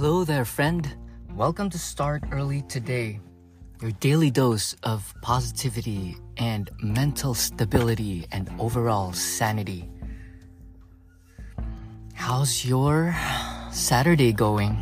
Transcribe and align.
Hello 0.00 0.22
there, 0.22 0.44
friend. 0.44 0.94
Welcome 1.34 1.70
to 1.70 1.78
Start 1.78 2.22
Early 2.30 2.62
Today, 2.68 3.18
your 3.82 3.90
daily 3.98 4.30
dose 4.30 4.76
of 4.84 5.12
positivity 5.22 6.16
and 6.36 6.70
mental 6.80 7.34
stability 7.34 8.24
and 8.30 8.48
overall 8.60 9.12
sanity. 9.12 9.90
How's 12.14 12.64
your 12.64 13.12
Saturday 13.72 14.32
going? 14.32 14.78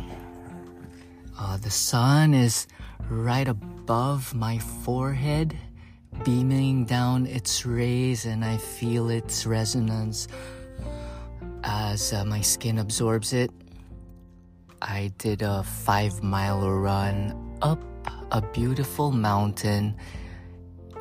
Uh, 1.35 1.57
the 1.57 1.71
sun 1.71 2.35
is 2.35 2.67
right 3.09 3.47
above 3.47 4.35
my 4.35 4.59
forehead, 4.59 5.57
beaming 6.25 6.85
down 6.85 7.25
its 7.25 7.65
rays, 7.65 8.27
and 8.27 8.45
I 8.45 8.57
feel 8.57 9.09
its 9.09 9.47
resonance 9.47 10.27
as 11.63 12.13
uh, 12.13 12.23
my 12.23 12.41
skin 12.41 12.77
absorbs 12.77 13.33
it. 13.33 13.49
I 14.81 15.11
did 15.17 15.41
a 15.41 15.63
five 15.63 16.21
mile 16.21 16.69
run 16.69 17.57
up 17.61 17.81
a 18.31 18.41
beautiful 18.41 19.11
mountain 19.11 19.95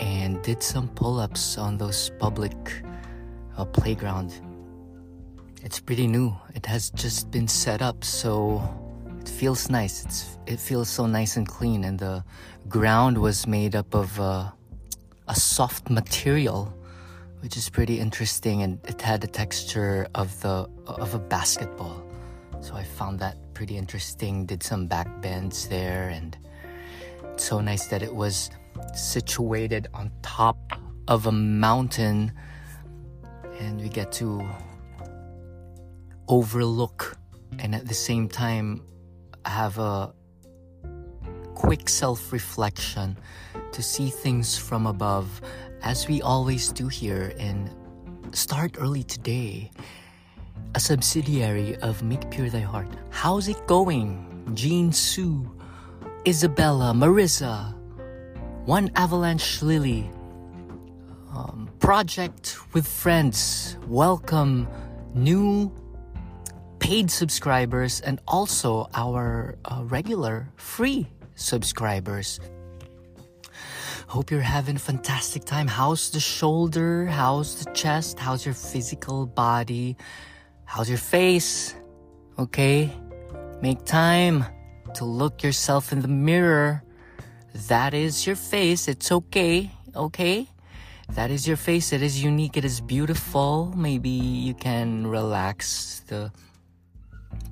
and 0.01 0.43
did 0.43 0.62
some 0.62 0.89
pull 0.89 1.19
ups 1.21 1.59
on 1.59 1.77
those 1.77 2.11
public 2.19 2.83
uh, 3.57 3.65
playground. 3.65 4.33
It's 5.62 5.81
pretty 5.81 6.07
new. 6.07 6.34
It 6.55 6.65
has 6.67 6.91
just 6.91 7.31
been 7.31 7.48
set 7.48 7.83
up, 7.83 8.05
so 8.05 8.62
it 9.20 9.29
feels 9.29 9.69
nice. 9.69 10.05
It's 10.05 10.39
it 10.47 10.61
feels 10.61 10.89
so 10.89 11.06
nice 11.06 11.37
and 11.37 11.47
clean, 11.47 11.84
and 11.84 11.98
the 11.98 12.25
ground 12.69 13.19
was 13.19 13.47
made 13.47 13.75
up 13.75 13.95
of 13.95 14.19
uh, 14.20 14.51
a 15.29 15.34
soft 15.34 15.91
material, 15.91 16.73
which 17.41 17.56
is 17.56 17.69
pretty 17.69 17.98
interesting, 17.98 18.62
and 18.62 18.79
it 18.84 19.03
had 19.03 19.20
the 19.20 19.27
texture 19.27 20.06
of 20.15 20.41
the 20.41 20.69
of 20.87 21.15
a 21.15 21.19
basketball. 21.19 22.03
So 22.61 22.75
I 22.75 22.84
found 22.84 23.19
that 23.20 23.37
pretty 23.56 23.78
interesting. 23.78 24.44
Did 24.44 24.62
some 24.62 24.86
back 24.86 25.08
bends 25.22 25.67
there, 25.67 26.11
and 26.11 26.36
so 27.36 27.62
nice 27.62 27.86
that 27.86 28.03
it 28.03 28.14
was 28.14 28.50
situated 28.94 29.89
on 29.94 30.12
top 30.20 30.58
of 31.08 31.25
a 31.25 31.33
mountain, 31.33 32.33
and 33.58 33.81
we 33.81 33.89
get 33.89 34.12
to 34.20 34.47
overlook 36.28 37.16
and 37.58 37.75
at 37.75 37.89
the 37.89 37.94
same 37.94 38.28
time 38.28 38.83
have 39.47 39.78
a 39.78 40.12
quick 41.55 41.88
self 41.88 42.34
reflection 42.34 43.16
to 43.72 43.83
see 43.83 44.11
things 44.11 44.59
from 44.59 44.86
above, 44.86 45.41
as 45.81 46.06
we 46.09 46.20
always 46.20 46.70
do 46.72 46.88
here 46.88 47.33
in 47.38 47.70
Start 48.33 48.77
Early 48.78 49.03
Today, 49.03 49.70
a 50.77 50.78
subsidiary 50.78 51.74
of 51.77 52.02
Make 52.02 52.30
Pure 52.30 52.50
Thy 52.50 52.60
Heart. 52.60 52.88
How's 53.08 53.48
it 53.48 53.66
going? 53.66 54.20
Jean 54.52 54.92
Sue, 54.92 55.50
Isabella, 56.28 56.92
Marissa, 56.92 57.74
One 58.66 58.91
Avalanche 58.94 59.62
Lily, 59.62 60.10
um, 61.32 61.70
Project 61.78 62.58
with 62.74 62.86
Friends, 62.86 63.78
welcome 63.86 64.69
new 65.14 65.72
paid 66.78 67.10
subscribers 67.10 68.02
and 68.02 68.20
also 68.28 68.86
our 68.92 69.56
uh, 69.64 69.80
regular 69.84 70.47
free 70.56 71.08
subscribers. 71.36 72.38
Hope 74.08 74.30
you're 74.30 74.42
having 74.42 74.77
a 74.77 74.78
fantastic 74.78 75.47
time. 75.47 75.69
How's 75.69 76.10
the 76.10 76.20
shoulder? 76.20 77.06
How's 77.06 77.64
the 77.64 77.72
chest? 77.72 78.19
How's 78.19 78.44
your 78.44 78.54
physical 78.54 79.24
body? 79.24 79.97
How's 80.67 80.91
your 80.91 80.98
face? 80.98 81.75
Okay? 82.39 82.91
Make 83.62 83.84
time 83.84 84.45
to 84.95 85.05
look 85.05 85.42
yourself 85.42 85.92
in 85.92 86.03
the 86.03 86.09
mirror. 86.09 86.83
That 87.69 87.95
is 87.95 88.27
your 88.27 88.37
face. 88.37 88.88
It's 88.88 89.10
okay. 89.10 89.71
Okay? 89.94 90.47
That 91.15 91.31
is 91.31 91.47
your 91.47 91.56
face. 91.56 91.93
It 91.93 92.03
is 92.03 92.22
unique. 92.22 92.56
It 92.56 92.65
is 92.65 92.81
beautiful. 92.81 93.72
Maybe 93.77 94.10
you 94.10 94.54
can 94.54 95.06
relax 95.06 96.03
the 96.09 96.32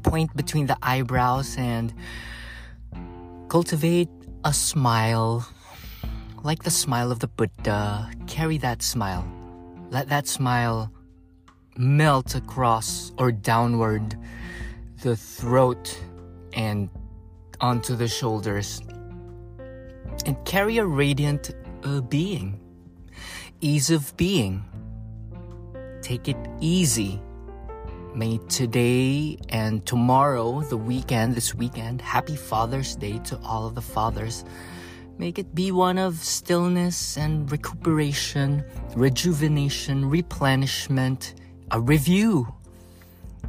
point 0.03 0.35
between 0.37 0.67
the 0.67 0.77
eyebrows 0.83 1.57
and 1.57 1.95
cultivate 3.49 4.11
a 4.45 4.53
smile 4.53 5.47
like 6.43 6.65
the 6.65 6.71
smile 6.71 7.11
of 7.11 7.21
the 7.21 7.29
Buddha. 7.29 8.11
Carry 8.27 8.59
that 8.59 8.83
smile. 8.83 9.25
Let 9.91 10.09
that 10.11 10.29
smile 10.29 10.93
melt 11.77 12.35
across 12.35 13.13
or 13.19 13.33
downward 13.33 14.17
the 15.03 15.17
throat 15.17 15.99
and 16.53 16.89
onto 17.61 17.95
the 17.97 18.09
shoulders. 18.09 18.81
And 20.27 20.37
carry 20.45 20.79
a 20.79 20.87
radiant 20.87 21.51
uh, 21.83 22.01
being. 22.01 22.61
Ease 23.61 23.91
of 23.91 24.17
being. 24.17 24.65
Take 26.03 26.29
it 26.29 26.37
easy. 26.61 27.21
May 28.15 28.39
today 28.49 29.39
and 29.49 29.85
tomorrow, 29.85 30.61
the 30.61 30.77
weekend, 30.77 31.35
this 31.35 31.55
weekend, 31.55 32.01
happy 32.01 32.37
Father's 32.37 32.95
Day 32.95 33.19
to 33.25 33.39
all 33.39 33.67
of 33.67 33.75
the 33.75 33.83
fathers. 33.83 34.45
Make 35.19 35.39
it 35.39 35.55
be 35.55 35.73
one 35.73 35.99
of 35.99 36.17
stillness 36.17 37.17
and 37.17 37.51
recuperation, 37.51 38.65
rejuvenation, 38.95 40.09
replenishment, 40.09 41.35
a 41.71 41.81
review, 41.81 42.53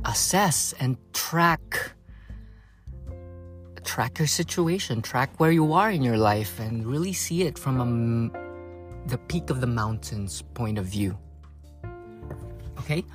assess 0.06 0.74
and 0.80 0.98
track 1.14 1.96
track 3.86 4.18
your 4.20 4.28
situation, 4.28 5.02
track 5.02 5.40
where 5.40 5.52
you 5.52 5.72
are 5.72 5.92
in 5.92 6.02
your 6.02 6.18
life 6.18 6.59
and 6.59 6.86
really 6.86 7.14
see 7.14 7.44
it 7.44 7.58
from 7.58 7.80
a, 7.80 9.08
the 9.08 9.18
peak 9.30 9.50
of 9.50 9.62
the 9.62 9.68
mountains 9.68 10.42
point 10.53 10.78
of 10.78 10.86
view. 10.86 11.18
Okay? 12.80 13.06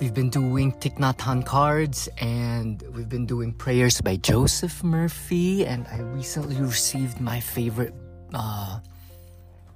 We've 0.00 0.12
been 0.12 0.30
doing 0.30 0.72
Thich 0.72 0.98
Nhat 0.98 1.18
Hanh 1.18 1.46
cards 1.46 2.08
and 2.20 2.82
we've 2.94 3.08
been 3.08 3.26
doing 3.26 3.52
prayers 3.52 4.00
by 4.00 4.16
Joseph 4.16 4.82
Murphy. 4.82 5.64
And 5.64 5.86
I 5.86 6.00
recently 6.00 6.56
received 6.56 7.20
my 7.20 7.38
favorite, 7.38 7.94
uh, 8.34 8.80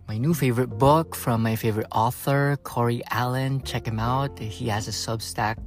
my 0.09 0.19
new 0.19 0.33
favorite 0.33 0.79
book 0.79 1.17
from 1.17 1.43
my 1.43 1.57
favorite 1.57 1.89
author, 1.91 2.57
Cory 2.63 3.03
Allen. 3.11 3.61
Check 3.63 3.87
him 3.87 3.99
out. 3.99 4.39
He 4.39 4.69
has 4.69 4.87
a 4.87 4.93
Substack 4.93 5.59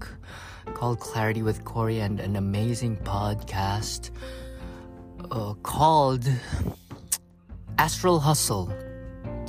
called 0.74 1.00
Clarity 1.00 1.42
with 1.42 1.66
Cory 1.66 2.00
and 2.00 2.22
an 2.22 2.38
amazing 2.38 2.96
podcast 2.98 4.12
uh, 5.32 5.54
called 5.56 6.26
Astral 7.78 8.20
Hustle. 8.20 8.72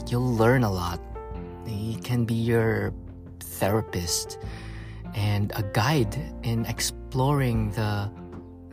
You'll 0.08 0.34
learn 0.34 0.64
a 0.64 0.72
lot. 0.72 1.00
He 1.66 1.96
can 2.02 2.24
be 2.24 2.34
your 2.34 2.92
therapist 3.38 4.38
and 5.14 5.52
a 5.54 5.62
guide 5.62 6.16
in 6.42 6.66
exploring 6.66 7.70
the, 7.72 8.10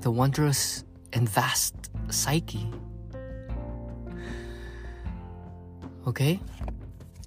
the 0.02 0.10
wondrous 0.10 0.84
and 1.14 1.30
vast 1.30 1.76
psyche. 2.10 2.72
Okay? 6.08 6.40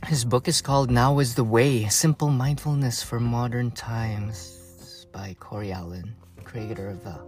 His 0.07 0.25
book 0.25 0.49
is 0.49 0.63
called 0.63 0.91
Now 0.91 1.19
is 1.19 1.35
the 1.35 1.45
Way 1.45 1.87
Simple 1.89 2.31
Mindfulness 2.31 3.03
for 3.03 3.21
Modern 3.21 3.71
Times 3.71 5.07
by 5.13 5.37
Cory 5.39 5.71
Allen, 5.71 6.17
creator 6.45 6.89
of 6.89 7.05
the 7.05 7.21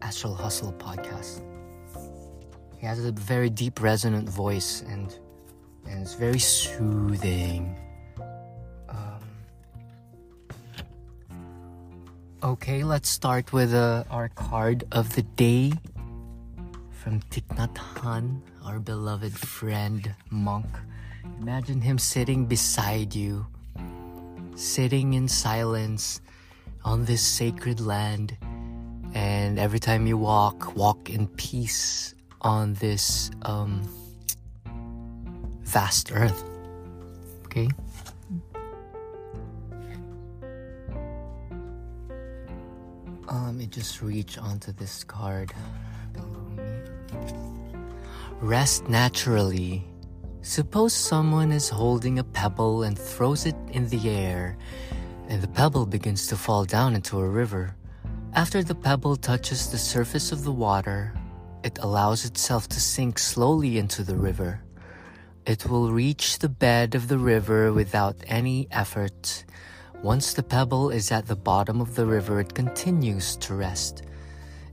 Astral 0.00 0.34
Hustle 0.34 0.72
podcast. 0.72 1.42
He 2.78 2.86
has 2.86 3.04
a 3.04 3.12
very 3.12 3.50
deep, 3.50 3.82
resonant 3.82 4.26
voice 4.26 4.82
and, 4.88 5.14
and 5.86 6.00
it's 6.00 6.14
very 6.14 6.38
soothing. 6.38 7.76
Okay, 12.42 12.84
let's 12.84 13.08
start 13.10 13.52
with 13.52 13.74
uh, 13.74 14.04
our 14.10 14.28
card 14.30 14.84
of 14.92 15.14
the 15.14 15.22
day 15.22 15.72
from 16.90 17.20
Thich 17.30 17.44
Nhat 17.56 17.74
Hanh, 17.74 18.40
our 18.68 18.78
beloved 18.78 19.32
friend 19.32 20.14
monk. 20.28 20.66
Imagine 21.40 21.80
him 21.80 21.96
sitting 21.98 22.44
beside 22.44 23.14
you, 23.14 23.46
sitting 24.56 25.14
in 25.14 25.26
silence 25.26 26.20
on 26.84 27.06
this 27.06 27.22
sacred 27.22 27.80
land, 27.80 28.36
and 29.14 29.58
every 29.58 29.78
time 29.78 30.06
you 30.06 30.18
walk, 30.18 30.76
walk 30.76 31.08
in 31.08 31.26
peace 31.28 32.14
on 32.42 32.74
this 32.74 33.30
um, 33.42 33.88
vast 35.62 36.12
earth. 36.12 36.44
Okay? 37.46 37.68
Um, 43.28 43.56
me 43.56 43.66
just 43.66 44.02
reach 44.02 44.36
onto 44.36 44.72
this 44.72 45.04
card. 45.04 45.54
Rest 48.40 48.88
naturally. 48.88 49.84
Suppose 50.42 50.94
someone 50.94 51.50
is 51.50 51.68
holding 51.68 52.20
a 52.20 52.24
pebble 52.24 52.84
and 52.84 52.96
throws 52.96 53.46
it 53.46 53.56
in 53.72 53.88
the 53.88 54.08
air, 54.08 54.56
and 55.26 55.42
the 55.42 55.48
pebble 55.48 55.86
begins 55.86 56.28
to 56.28 56.36
fall 56.36 56.64
down 56.64 56.94
into 56.94 57.18
a 57.18 57.28
river. 57.28 57.74
After 58.34 58.62
the 58.62 58.76
pebble 58.76 59.16
touches 59.16 59.72
the 59.72 59.76
surface 59.76 60.30
of 60.30 60.44
the 60.44 60.52
water, 60.52 61.12
it 61.64 61.80
allows 61.82 62.24
itself 62.24 62.68
to 62.68 62.80
sink 62.80 63.18
slowly 63.18 63.76
into 63.76 64.04
the 64.04 64.14
river. 64.14 64.62
It 65.44 65.66
will 65.66 65.90
reach 65.90 66.38
the 66.38 66.48
bed 66.48 66.94
of 66.94 67.08
the 67.08 67.18
river 67.18 67.72
without 67.72 68.22
any 68.28 68.68
effort. 68.70 69.44
Once 70.00 70.32
the 70.32 70.44
pebble 70.44 70.90
is 70.90 71.10
at 71.10 71.26
the 71.26 71.34
bottom 71.34 71.80
of 71.80 71.96
the 71.96 72.06
river, 72.06 72.38
it 72.38 72.54
continues 72.54 73.36
to 73.38 73.54
rest. 73.54 74.04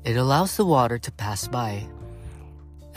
It 0.04 0.18
allows 0.18 0.56
the 0.56 0.66
water 0.66 1.00
to 1.00 1.12
pass 1.12 1.48
by. 1.48 1.88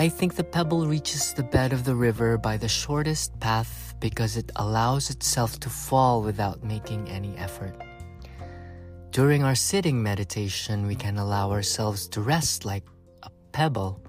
I 0.01 0.09
think 0.09 0.37
the 0.37 0.45
pebble 0.45 0.87
reaches 0.87 1.33
the 1.33 1.43
bed 1.43 1.73
of 1.73 1.83
the 1.83 1.97
river 1.97 2.39
by 2.39 2.57
the 2.57 2.69
shortest 2.69 3.39
path 3.41 3.97
because 3.99 4.37
it 4.37 4.53
allows 4.55 5.11
itself 5.11 5.59
to 5.59 5.69
fall 5.69 6.23
without 6.23 6.63
making 6.63 7.09
any 7.09 7.37
effort. 7.37 7.75
During 9.11 9.43
our 9.43 9.57
sitting 9.57 10.01
meditation, 10.01 10.87
we 10.87 10.95
can 10.95 11.19
allow 11.19 11.51
ourselves 11.51 12.07
to 12.11 12.21
rest 12.21 12.65
like 12.65 12.85
a 13.25 13.31
pebble. 13.51 14.01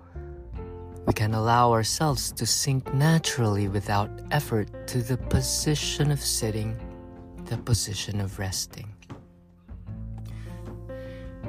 We 1.08 1.14
can 1.14 1.34
allow 1.34 1.72
ourselves 1.72 2.32
to 2.34 2.46
sink 2.46 2.94
naturally 2.94 3.68
without 3.68 4.12
effort 4.30 4.70
to 4.90 5.02
the 5.02 5.18
position 5.18 6.12
of 6.12 6.22
sitting, 6.22 6.78
the 7.46 7.58
position 7.58 8.22
of 8.22 8.38
resting. 8.38 8.94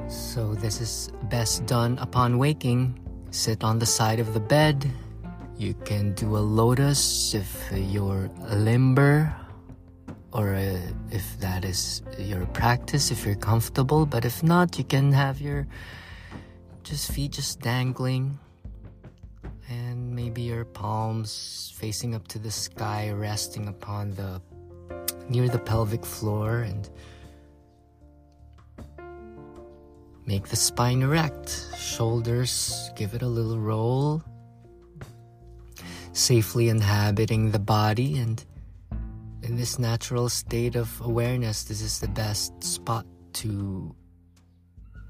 So, 0.08 0.54
this 0.54 0.80
is 0.80 1.10
best 1.24 1.66
done 1.66 1.98
upon 1.98 2.38
waking. 2.38 3.09
Sit 3.30 3.62
on 3.62 3.78
the 3.78 3.86
side 3.86 4.18
of 4.18 4.34
the 4.34 4.40
bed. 4.40 4.90
You 5.56 5.74
can 5.84 6.14
do 6.14 6.36
a 6.36 6.42
lotus 6.42 7.34
if 7.34 7.70
you're 7.72 8.28
limber 8.50 9.32
or 10.32 10.54
uh, 10.54 10.78
if 11.10 11.38
that 11.38 11.64
is 11.64 12.02
your 12.18 12.46
practice, 12.46 13.10
if 13.10 13.24
you're 13.24 13.36
comfortable. 13.36 14.04
But 14.04 14.24
if 14.24 14.42
not, 14.42 14.78
you 14.78 14.84
can 14.84 15.12
have 15.12 15.40
your 15.40 15.66
just 16.82 17.12
feet 17.12 17.32
just 17.32 17.60
dangling 17.60 18.38
and 19.68 20.14
maybe 20.14 20.42
your 20.42 20.64
palms 20.64 21.72
facing 21.76 22.16
up 22.16 22.26
to 22.28 22.38
the 22.38 22.50
sky, 22.50 23.10
resting 23.10 23.68
upon 23.68 24.10
the 24.12 24.42
near 25.28 25.48
the 25.48 25.58
pelvic 25.58 26.04
floor 26.04 26.62
and 26.62 26.90
make 30.30 30.46
the 30.46 30.54
spine 30.54 31.02
erect. 31.02 31.66
Shoulders, 31.76 32.92
give 32.94 33.14
it 33.14 33.22
a 33.22 33.26
little 33.26 33.58
roll. 33.58 34.22
Safely 36.12 36.68
inhabiting 36.68 37.50
the 37.50 37.58
body 37.58 38.16
and 38.20 38.38
in 39.42 39.56
this 39.56 39.80
natural 39.80 40.28
state 40.28 40.76
of 40.76 40.88
awareness, 41.00 41.64
this 41.64 41.82
is 41.82 41.98
the 41.98 42.06
best 42.06 42.62
spot 42.62 43.06
to 43.42 43.92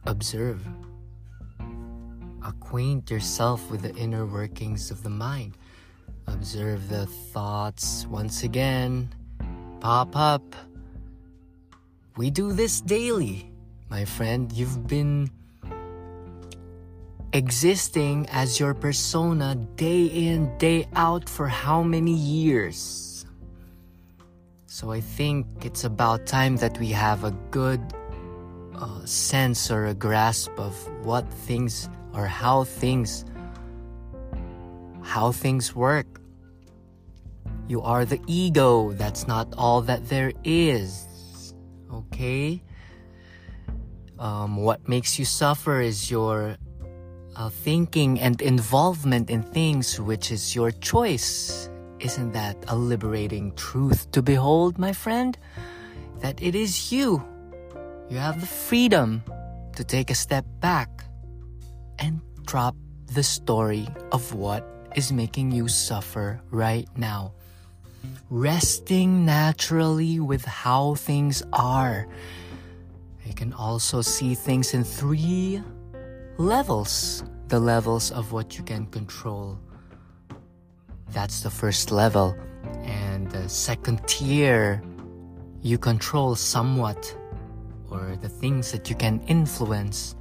observe. 0.06 0.66
Acquaint 2.42 3.10
yourself 3.10 3.70
with 3.70 3.82
the 3.82 3.94
inner 3.96 4.24
workings 4.24 4.90
of 4.90 5.02
the 5.02 5.10
mind. 5.10 5.58
Observe 6.28 6.88
the 6.88 7.04
thoughts 7.34 8.06
once 8.06 8.42
again 8.42 9.12
pop 9.80 10.16
up. 10.16 10.56
We 12.16 12.30
do 12.30 12.52
this 12.52 12.80
daily, 12.80 13.49
my 13.90 14.04
friend. 14.04 14.50
You've 14.52 14.86
been 14.86 15.30
existing 17.32 18.26
as 18.30 18.58
your 18.58 18.72
persona 18.72 19.56
day 19.76 20.06
in, 20.06 20.56
day 20.58 20.86
out 20.94 21.28
for 21.28 21.48
how 21.48 21.82
many 21.82 22.14
years? 22.14 23.26
So 24.66 24.92
I 24.92 25.00
think 25.00 25.46
it's 25.62 25.84
about 25.84 26.26
time 26.26 26.56
that 26.58 26.78
we 26.78 26.88
have 26.88 27.24
a 27.24 27.32
good 27.50 27.82
uh, 28.76 29.04
sense 29.04 29.70
or 29.70 29.86
a 29.86 29.94
grasp 29.94 30.52
of 30.58 30.72
what 31.04 31.28
things 31.44 31.90
or 32.14 32.26
how 32.26 32.64
things 32.64 33.24
how 35.02 35.32
things 35.32 35.74
work. 35.74 36.20
You 37.66 37.82
are 37.82 38.04
the 38.04 38.20
ego. 38.28 38.92
That's 38.92 39.26
not 39.26 39.52
all 39.58 39.82
that 39.82 40.08
there 40.08 40.32
is. 40.44 41.52
Okay? 41.92 42.62
Um, 44.20 44.56
what 44.56 44.86
makes 44.86 45.18
you 45.18 45.24
suffer 45.24 45.80
is 45.80 46.10
your 46.10 46.58
uh, 47.36 47.48
thinking 47.48 48.20
and 48.20 48.40
involvement 48.42 49.30
in 49.30 49.42
things, 49.42 49.98
which 49.98 50.30
is 50.30 50.54
your 50.54 50.70
choice. 50.70 51.70
Isn't 52.00 52.32
that 52.32 52.56
a 52.68 52.76
liberating 52.76 53.54
truth 53.56 54.12
to 54.12 54.20
behold, 54.20 54.78
my 54.78 54.92
friend? 54.92 55.38
That 56.20 56.40
it 56.42 56.54
is 56.54 56.92
you. 56.92 57.24
You 58.10 58.18
have 58.18 58.42
the 58.42 58.46
freedom 58.46 59.24
to 59.76 59.84
take 59.84 60.10
a 60.10 60.14
step 60.14 60.44
back 60.60 60.90
and 61.98 62.20
drop 62.44 62.76
the 63.06 63.22
story 63.22 63.88
of 64.12 64.34
what 64.34 64.68
is 64.96 65.12
making 65.12 65.52
you 65.52 65.66
suffer 65.66 66.42
right 66.50 66.88
now. 66.94 67.32
Resting 68.28 69.24
naturally 69.24 70.20
with 70.20 70.44
how 70.44 70.94
things 70.96 71.42
are. 71.54 72.06
You 73.30 73.36
can 73.36 73.54
also 73.54 74.02
see 74.02 74.34
things 74.34 74.74
in 74.74 74.82
three 74.82 75.62
levels 76.36 77.22
the 77.46 77.60
levels 77.60 78.12
of 78.12 78.32
what 78.32 78.58
you 78.58 78.62
can 78.62 78.86
control 78.86 79.58
that's 81.12 81.42
the 81.42 81.50
first 81.50 81.90
level. 81.90 82.36
And 82.82 83.30
the 83.30 83.48
second 83.48 84.06
tier, 84.06 84.82
you 85.62 85.78
control 85.78 86.34
somewhat, 86.36 87.16
or 87.90 88.16
the 88.20 88.28
things 88.28 88.72
that 88.72 88.88
you 88.88 88.96
can 88.96 89.20
influence. 89.26 90.14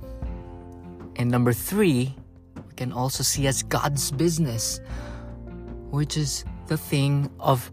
And 1.15 1.29
number 1.29 1.53
three, 1.53 2.15
we 2.56 2.73
can 2.75 2.91
also 2.91 3.23
see 3.23 3.47
as 3.47 3.63
God's 3.63 4.11
business, 4.11 4.79
which 5.91 6.17
is 6.17 6.44
the 6.67 6.77
thing 6.77 7.29
of 7.39 7.71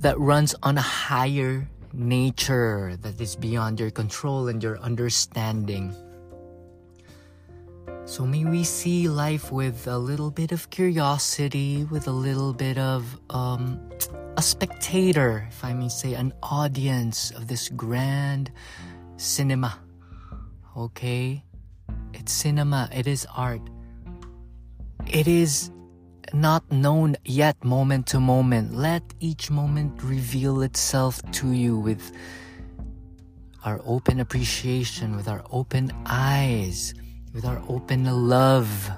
that 0.00 0.18
runs 0.18 0.54
on 0.62 0.78
a 0.78 0.82
higher 0.82 1.68
nature 1.92 2.96
that 3.02 3.20
is 3.20 3.36
beyond 3.36 3.80
your 3.80 3.90
control 3.90 4.48
and 4.48 4.62
your 4.62 4.78
understanding. 4.78 5.94
So 8.04 8.24
may 8.24 8.44
we 8.44 8.64
see 8.64 9.06
life 9.06 9.52
with 9.52 9.86
a 9.86 9.98
little 9.98 10.30
bit 10.30 10.50
of 10.50 10.70
curiosity, 10.70 11.84
with 11.90 12.08
a 12.08 12.12
little 12.12 12.54
bit 12.54 12.78
of 12.78 13.04
um, 13.28 13.78
a 14.38 14.42
spectator, 14.42 15.46
if 15.48 15.62
I 15.62 15.74
may 15.74 15.90
say, 15.90 16.14
an 16.14 16.32
audience 16.42 17.30
of 17.32 17.48
this 17.48 17.68
grand 17.68 18.50
cinema. 19.16 19.78
Okay? 20.76 21.44
It's 22.14 22.32
cinema, 22.32 22.88
it 22.94 23.06
is 23.06 23.26
art. 23.36 23.60
It 25.06 25.28
is 25.28 25.70
not 26.32 26.70
known 26.70 27.16
yet 27.24 27.62
moment 27.64 28.06
to 28.08 28.20
moment. 28.20 28.74
Let 28.74 29.02
each 29.20 29.50
moment 29.50 30.02
reveal 30.02 30.62
itself 30.62 31.20
to 31.32 31.52
you 31.52 31.78
with 31.78 32.12
our 33.64 33.80
open 33.84 34.20
appreciation, 34.20 35.16
with 35.16 35.28
our 35.28 35.44
open 35.50 35.92
eyes 36.06 36.94
with 37.34 37.44
our 37.44 37.62
open 37.68 38.04
love. 38.28 38.90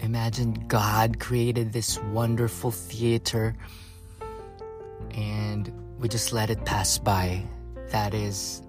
Imagine 0.00 0.52
God 0.68 1.18
created 1.18 1.72
this 1.72 1.98
wonderful 2.12 2.70
theater 2.70 3.56
and 5.12 5.72
we 5.98 6.08
just 6.08 6.32
let 6.32 6.50
it 6.50 6.64
pass 6.64 6.98
by. 6.98 7.42
That 7.88 8.12
is 8.12 8.62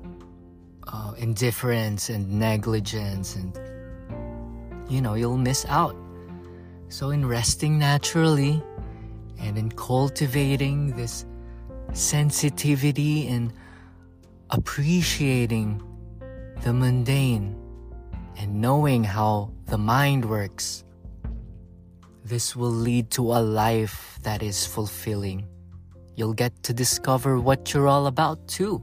uh, 0.88 1.14
indifference 1.18 2.10
and 2.10 2.40
negligence, 2.40 3.36
and 3.36 3.60
you 4.90 5.02
know, 5.02 5.16
you'll 5.16 5.38
miss 5.38 5.66
out. 5.66 5.96
So, 6.90 7.10
in 7.10 7.26
resting 7.26 7.80
naturally 7.80 8.62
and 9.40 9.58
in 9.58 9.70
cultivating 9.72 10.96
this 10.96 11.26
sensitivity 11.94 13.28
and 13.28 13.54
appreciating 14.50 15.82
the 16.64 16.74
mundane, 16.74 17.56
and 18.38 18.62
knowing 18.62 19.04
how 19.04 19.52
the 19.66 19.78
mind 19.78 20.26
works. 20.26 20.84
This 22.24 22.56
will 22.56 22.72
lead 22.72 23.10
to 23.12 23.24
a 23.34 23.42
life 23.42 24.20
that 24.24 24.44
is 24.44 24.66
fulfilling. 24.66 25.48
You'll 26.16 26.34
get 26.34 26.64
to 26.64 26.74
discover 26.74 27.40
what 27.40 27.74
you're 27.74 27.88
all 27.88 28.08
about 28.08 28.48
too. 28.48 28.82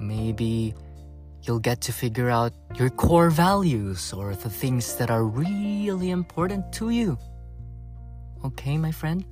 Maybe 0.00 0.74
you'll 1.46 1.60
get 1.60 1.80
to 1.82 1.92
figure 1.92 2.30
out 2.30 2.52
your 2.74 2.90
core 2.90 3.30
values 3.30 4.12
or 4.12 4.34
the 4.34 4.48
things 4.48 4.96
that 4.96 5.10
are 5.10 5.24
really 5.24 6.10
important 6.10 6.72
to 6.72 6.90
you. 6.90 7.18
Okay, 8.44 8.76
my 8.76 8.90
friend? 8.90 9.24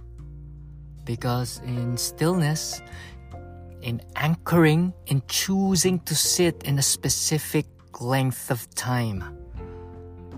Because 1.05 1.61
in 1.65 1.97
stillness, 1.97 2.81
in 3.81 4.01
anchoring, 4.17 4.93
in 5.07 5.23
choosing 5.29 5.99
to 6.01 6.15
sit 6.15 6.63
in 6.65 6.79
a 6.79 6.83
specific 6.83 7.67
length 8.01 8.51
of 8.51 8.69
time. 8.75 9.25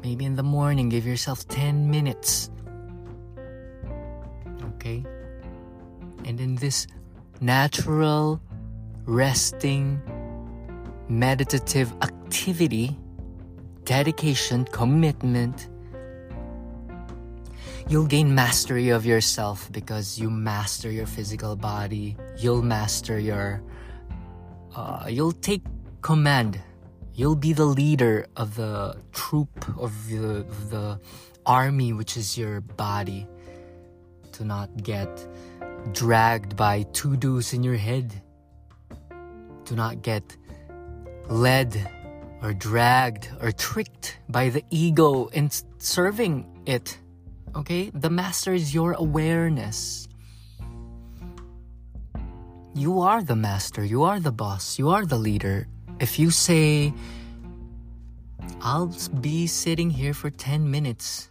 Maybe 0.02 0.24
in 0.24 0.36
the 0.36 0.42
morning, 0.42 0.88
give 0.88 1.06
yourself 1.06 1.46
10 1.48 1.90
minutes. 1.90 2.50
Okay? 4.76 5.04
And 6.24 6.40
in 6.40 6.56
this 6.56 6.86
natural 7.40 8.40
resting, 9.06 10.00
meditative 11.08 11.92
activity, 12.02 12.96
dedication, 13.84 14.64
commitment, 14.66 15.68
you'll 17.88 18.06
gain 18.06 18.34
mastery 18.34 18.88
of 18.88 19.04
yourself 19.04 19.70
because 19.72 20.18
you 20.18 20.30
master 20.30 20.90
your 20.90 21.06
physical 21.06 21.56
body. 21.56 22.16
You'll 22.38 22.62
master 22.62 23.18
your, 23.18 23.62
uh, 24.74 25.06
you'll 25.08 25.32
take 25.32 25.62
command. 26.00 26.60
You'll 27.14 27.36
be 27.36 27.52
the 27.52 27.66
leader 27.66 28.26
of 28.36 28.56
the 28.56 28.96
troop 29.12 29.66
of 29.78 29.92
the, 30.08 30.40
of 30.40 30.70
the 30.70 31.00
army, 31.46 31.92
which 31.92 32.16
is 32.16 32.36
your 32.36 32.60
body, 32.60 33.26
to 34.32 34.44
not 34.44 34.82
get 34.82 35.26
dragged 35.92 36.56
by 36.56 36.82
to 36.94 37.16
dos 37.16 37.52
in 37.52 37.62
your 37.62 37.76
head, 37.76 38.20
to 39.66 39.74
not 39.74 40.02
get 40.02 40.36
led 41.28 41.90
or 42.42 42.52
dragged 42.52 43.30
or 43.40 43.52
tricked 43.52 44.18
by 44.28 44.48
the 44.48 44.62
ego 44.70 45.26
in 45.28 45.50
serving 45.78 46.46
it 46.66 46.98
Okay? 47.56 47.90
The 47.94 48.10
master 48.10 48.52
is 48.52 48.74
your 48.74 48.92
awareness. 48.92 50.08
You 52.74 53.00
are 53.00 53.22
the 53.22 53.36
master. 53.36 53.84
You 53.84 54.02
are 54.02 54.18
the 54.18 54.32
boss. 54.32 54.78
You 54.78 54.90
are 54.90 55.06
the 55.06 55.18
leader. 55.18 55.68
If 56.00 56.18
you 56.18 56.30
say, 56.30 56.92
I'll 58.60 58.92
be 59.20 59.46
sitting 59.46 59.90
here 59.90 60.14
for 60.14 60.30
10 60.30 60.68
minutes 60.68 61.28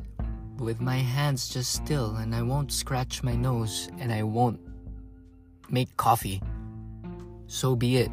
with 0.57 0.79
my 0.79 0.97
hands 0.97 1.49
just 1.49 1.73
still 1.73 2.15
and 2.15 2.33
I 2.33 2.41
won't 2.41 2.71
scratch 2.71 3.23
my 3.23 3.35
nose 3.35 3.89
and 3.99 4.13
I 4.13 4.23
won't 4.23 4.61
make 5.69 5.97
coffee, 5.97 6.41
so 7.47 7.75
be 7.75 7.97
it. 7.97 8.11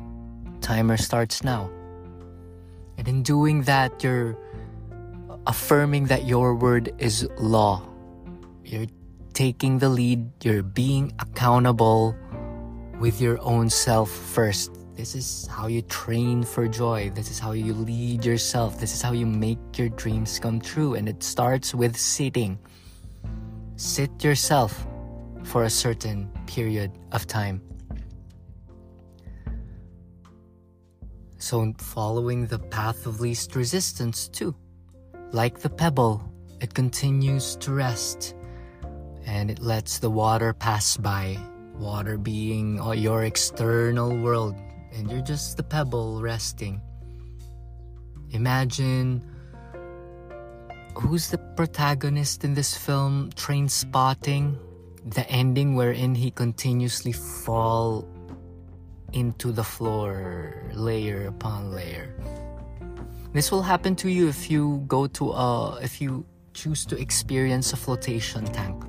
Timer 0.61 0.97
starts 0.97 1.43
now. 1.43 1.71
And 2.99 3.09
in 3.09 3.23
doing 3.23 3.63
that, 3.63 4.05
you're 4.05 4.37
affirming 5.47 6.07
that 6.07 6.27
your 6.27 6.55
word 6.55 6.93
is 6.99 7.29
law. 7.39 7.83
You're 8.65 8.87
taking 9.33 9.79
the 9.79 9.89
lead, 9.89 10.29
you're 10.45 10.63
being 10.63 11.13
accountable 11.19 12.15
with 12.99 13.21
your 13.21 13.41
own 13.41 13.71
self 13.71 14.11
first. 14.11 14.71
This 14.95 15.15
is 15.15 15.49
how 15.49 15.67
you 15.67 15.81
train 15.81 16.45
for 16.45 16.69
joy. 16.69 17.11
This 17.15 17.31
is 17.31 17.39
how 17.39 17.53
you 17.53 17.73
lead 17.73 18.25
yourself. 18.25 18.79
This 18.79 18.93
is 18.93 19.01
how 19.01 19.13
you 19.13 19.25
make 19.25 19.59
your 19.79 19.89
dreams 19.89 20.39
come 20.39 20.61
true. 20.61 20.95
And 20.95 21.09
it 21.09 21.23
starts 21.23 21.75
with 21.75 21.97
sitting. 21.97 22.59
Sit 23.77 24.23
yourself 24.23 24.87
for 25.43 25.65
a 25.65 25.71
certain 25.71 26.29
period 26.47 26.93
of 27.13 27.27
time. 27.27 27.63
So, 31.41 31.73
following 31.79 32.47
the 32.47 32.59
path 32.59 33.07
of 33.07 33.21
least 33.21 33.57
resistance, 33.57 34.29
too. 34.29 34.55
Like 35.33 35.59
the 35.59 35.71
pebble, 35.71 36.23
it 36.61 36.75
continues 36.75 37.57
to 37.57 37.73
rest 37.73 38.35
and 39.25 39.51
it 39.51 39.59
lets 39.59 39.99
the 39.99 40.11
water 40.11 40.53
pass 40.53 40.97
by. 40.97 41.39
Water 41.79 42.19
being 42.19 42.79
uh, 42.79 42.93
your 42.93 43.25
external 43.25 44.15
world, 44.15 44.55
and 44.93 45.11
you're 45.11 45.23
just 45.23 45.57
the 45.57 45.63
pebble 45.63 46.21
resting. 46.21 46.81
Imagine 48.33 49.25
who's 50.95 51.31
the 51.31 51.39
protagonist 51.57 52.45
in 52.45 52.53
this 52.53 52.77
film, 52.77 53.31
Trainspotting? 53.33 54.59
The 55.07 55.25
ending 55.31 55.75
wherein 55.75 56.15
he 56.15 56.31
continuously 56.31 57.13
fall 57.13 58.07
into 59.13 59.53
the 59.53 59.65
floor, 59.65 60.63
layer 60.73 61.27
upon 61.27 61.73
layer. 61.73 62.15
This 63.33 63.51
will 63.53 63.63
happen 63.63 63.95
to 63.97 64.09
you 64.09 64.29
if 64.29 64.51
you 64.51 64.85
go 64.89 65.07
to 65.07 65.31
a, 65.31 65.79
if 65.83 66.01
you 66.01 66.27
choose 66.53 66.85
to 66.87 67.01
experience 67.01 67.73
a 67.73 67.77
flotation 67.77 68.45
tank 68.45 68.85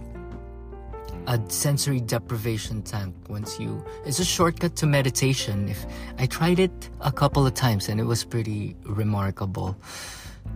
a 1.28 1.40
sensory 1.50 2.00
deprivation 2.00 2.82
tank. 2.82 3.16
Once 3.30 3.60
you 3.60 3.84
it's 4.06 4.20
a 4.20 4.26
shortcut 4.26 4.76
to 4.78 4.86
meditation. 4.86 5.70
If 5.70 5.86
i 6.18 6.26
tried 6.26 6.60
it 6.60 6.90
a 7.02 7.12
couple 7.12 7.46
of 7.46 7.54
times 7.54 7.90
and 7.90 8.00
it 8.00 8.06
was 8.06 8.24
pretty 8.24 8.76
remarkable. 8.84 9.78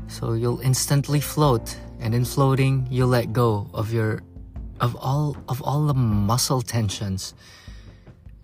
So 0.07 0.33
you'll 0.33 0.61
instantly 0.61 1.19
float 1.19 1.77
and 1.99 2.13
in 2.13 2.25
floating 2.25 2.87
you'll 2.89 3.09
let 3.09 3.33
go 3.33 3.69
of 3.73 3.93
your 3.93 4.21
of 4.81 4.95
all 4.95 5.37
of 5.47 5.61
all 5.61 5.85
the 5.85 5.93
muscle 5.93 6.61
tensions 6.61 7.33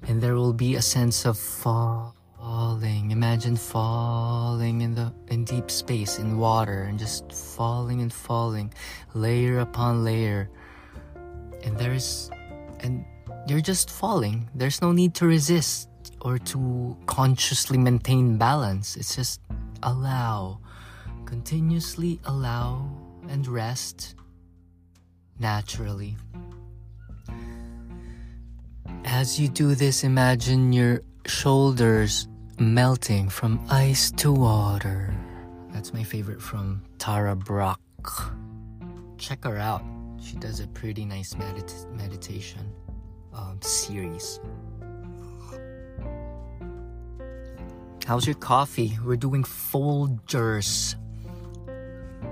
and 0.08 0.22
there 0.22 0.36
will 0.36 0.53
be 0.53 0.75
a 0.75 0.81
sense 0.81 1.25
of 1.25 1.38
falling. 1.38 3.12
Imagine 3.12 3.55
falling 3.55 4.81
in 4.81 4.96
the 4.96 5.13
in 5.27 5.46
deep 5.46 5.70
space 5.70 6.20
in 6.20 6.38
water 6.38 6.84
and 6.84 6.98
just 6.98 7.31
falling 7.31 8.01
and 8.01 8.12
falling 8.12 8.74
layer 9.13 9.60
upon 9.60 10.03
layer. 10.03 10.50
And 11.63 11.77
there's 11.77 12.29
and 12.79 13.05
you're 13.48 13.62
just 13.62 13.89
falling. 13.89 14.50
There's 14.55 14.81
no 14.81 14.91
need 14.91 15.13
to 15.15 15.27
resist 15.27 15.89
or 16.22 16.38
to 16.39 16.98
consciously 17.05 17.77
maintain 17.77 18.38
balance. 18.38 18.96
It's 18.96 19.15
just 19.15 19.41
allow 19.84 20.60
continuously 21.31 22.20
allow 22.25 22.91
and 23.29 23.48
rest 23.48 24.15
naturally 25.39 26.17
as 29.12 29.39
you 29.39 29.48
do 29.50 29.75
this 29.75 30.03
imagine 30.03 30.72
your 30.72 31.01
shoulders 31.25 32.27
melting 32.58 33.27
from 33.30 33.60
ice 33.70 34.10
to 34.12 34.32
water 34.32 35.13
that's 35.74 35.94
my 35.94 36.01
favorite 36.01 36.41
from 36.41 36.82
tara 36.98 37.36
Brach. 37.36 37.77
check 39.18 39.44
her 39.44 39.58
out 39.58 39.84
she 40.20 40.38
does 40.38 40.60
a 40.60 40.68
pretty 40.68 41.03
nice 41.03 41.34
medit- 41.34 41.91
meditation 41.91 42.72
um, 43.34 43.60
series. 43.62 44.39
How's 48.06 48.25
your 48.25 48.36
coffee? 48.36 48.98
We're 49.03 49.15
doing 49.15 49.44
Folgers. 49.44 50.96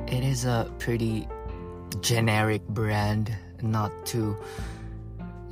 It 0.07 0.23
is 0.23 0.45
a 0.45 0.71
pretty 0.79 1.27
generic 2.01 2.67
brand, 2.67 3.35
not 3.61 3.91
too 4.05 4.37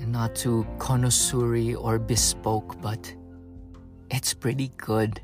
not 0.06 0.36
too 0.36 0.66
connoisseur 0.78 1.76
or 1.76 2.00
bespoke, 2.00 2.80
but 2.82 3.14
it's 4.12 4.34
pretty 4.34 4.72
good. 4.78 5.22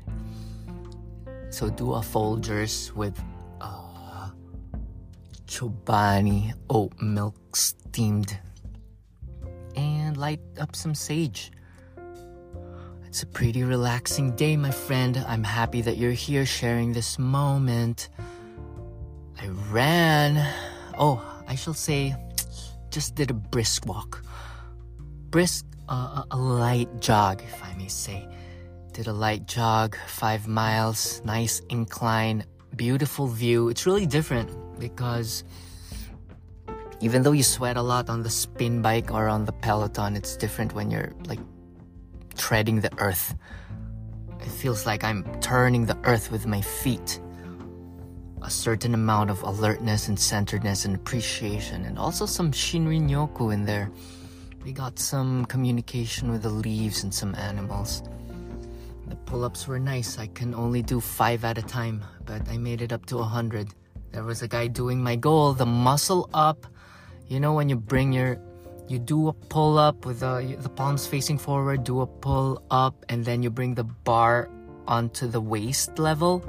So 1.50 1.70
do 1.70 1.94
a 1.94 2.00
Folgers 2.00 2.92
with 2.92 3.22
uh, 3.60 4.30
Chobani 5.46 6.52
oat 6.68 6.92
milk 7.00 7.54
steamed 7.54 8.38
and 9.76 10.16
light 10.16 10.40
up 10.58 10.74
some 10.74 10.94
sage. 10.94 11.52
It's 13.06 13.22
a 13.22 13.26
pretty 13.26 13.62
relaxing 13.62 14.34
day, 14.34 14.56
my 14.56 14.72
friend. 14.72 15.24
I'm 15.28 15.44
happy 15.44 15.80
that 15.82 15.96
you're 15.96 16.10
here 16.10 16.44
sharing 16.44 16.92
this 16.92 17.16
moment. 17.16 18.08
I 19.40 19.46
ran. 19.70 20.44
Oh, 20.98 21.22
I 21.46 21.54
shall 21.54 21.74
say, 21.74 22.16
just 22.90 23.14
did 23.14 23.30
a 23.30 23.34
brisk 23.34 23.86
walk. 23.86 24.24
Brisk, 25.34 25.66
uh, 25.88 26.22
a 26.30 26.36
light 26.36 27.00
jog, 27.00 27.42
if 27.42 27.60
I 27.60 27.74
may 27.74 27.88
say. 27.88 28.28
Did 28.92 29.08
a 29.08 29.12
light 29.12 29.48
jog, 29.48 29.96
five 30.06 30.46
miles, 30.46 31.22
nice 31.24 31.58
incline, 31.70 32.44
beautiful 32.76 33.26
view. 33.26 33.68
It's 33.68 33.84
really 33.84 34.06
different 34.06 34.48
because 34.78 35.42
even 37.00 37.24
though 37.24 37.32
you 37.32 37.42
sweat 37.42 37.76
a 37.76 37.82
lot 37.82 38.08
on 38.08 38.22
the 38.22 38.30
spin 38.30 38.80
bike 38.80 39.10
or 39.10 39.26
on 39.26 39.44
the 39.44 39.50
peloton, 39.50 40.14
it's 40.14 40.36
different 40.36 40.72
when 40.72 40.88
you're 40.88 41.12
like 41.26 41.40
treading 42.36 42.80
the 42.80 42.92
earth. 42.98 43.34
It 44.38 44.52
feels 44.52 44.86
like 44.86 45.02
I'm 45.02 45.24
turning 45.40 45.84
the 45.84 45.98
earth 46.04 46.30
with 46.30 46.46
my 46.46 46.60
feet. 46.60 47.20
A 48.42 48.50
certain 48.50 48.94
amount 48.94 49.30
of 49.30 49.42
alertness 49.42 50.06
and 50.06 50.16
centeredness 50.16 50.84
and 50.84 50.94
appreciation, 50.94 51.86
and 51.86 51.98
also 51.98 52.24
some 52.24 52.52
Shinrin 52.52 53.10
Yoku 53.10 53.52
in 53.52 53.64
there. 53.64 53.90
We 54.64 54.72
got 54.72 54.98
some 54.98 55.44
communication 55.44 56.32
with 56.32 56.40
the 56.40 56.48
leaves 56.48 57.04
and 57.04 57.12
some 57.12 57.34
animals. 57.34 58.02
The 59.08 59.16
pull 59.28 59.44
ups 59.44 59.68
were 59.68 59.78
nice. 59.78 60.18
I 60.18 60.26
can 60.28 60.54
only 60.54 60.80
do 60.80 61.00
five 61.00 61.44
at 61.44 61.58
a 61.58 61.62
time, 61.62 62.02
but 62.24 62.48
I 62.48 62.56
made 62.56 62.80
it 62.80 62.90
up 62.90 63.04
to 63.06 63.18
a 63.18 63.24
hundred. 63.24 63.68
There 64.12 64.24
was 64.24 64.40
a 64.40 64.48
guy 64.48 64.68
doing 64.68 65.02
my 65.02 65.16
goal, 65.16 65.52
the 65.52 65.66
muscle 65.66 66.30
up. 66.32 66.66
You 67.28 67.40
know, 67.40 67.52
when 67.52 67.68
you 67.68 67.76
bring 67.76 68.14
your, 68.14 68.40
you 68.88 68.98
do 68.98 69.28
a 69.28 69.34
pull 69.34 69.76
up 69.76 70.06
with 70.06 70.20
the, 70.20 70.56
the 70.58 70.70
palms 70.70 71.06
facing 71.06 71.36
forward, 71.36 71.84
do 71.84 72.00
a 72.00 72.06
pull 72.06 72.62
up, 72.70 73.04
and 73.10 73.22
then 73.22 73.42
you 73.42 73.50
bring 73.50 73.74
the 73.74 73.84
bar 73.84 74.48
onto 74.88 75.26
the 75.26 75.42
waist 75.42 75.98
level, 75.98 76.42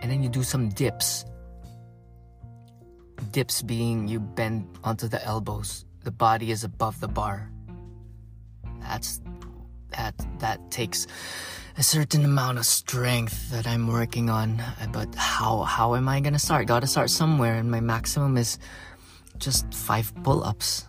and 0.00 0.08
then 0.08 0.22
you 0.22 0.28
do 0.28 0.44
some 0.44 0.68
dips. 0.68 1.24
Dips 3.32 3.60
being 3.62 4.06
you 4.06 4.20
bend 4.20 4.68
onto 4.84 5.08
the 5.08 5.24
elbows, 5.24 5.84
the 6.02 6.10
body 6.10 6.50
is 6.50 6.64
above 6.64 7.00
the 7.00 7.08
bar. 7.08 7.50
That's 8.80 9.20
that 9.96 10.14
that 10.38 10.70
takes 10.70 11.06
a 11.76 11.82
certain 11.82 12.24
amount 12.24 12.58
of 12.58 12.66
strength 12.66 13.50
that 13.50 13.66
I'm 13.66 13.88
working 13.88 14.30
on. 14.30 14.60
Uh, 14.60 14.86
but 14.92 15.14
how 15.14 15.62
how 15.62 15.94
am 15.94 16.08
I 16.08 16.20
gonna 16.20 16.38
start? 16.38 16.66
Gotta 16.66 16.86
start 16.86 17.10
somewhere, 17.10 17.54
and 17.54 17.70
my 17.70 17.80
maximum 17.80 18.36
is 18.36 18.58
just 19.38 19.72
five 19.74 20.12
pull-ups. 20.22 20.86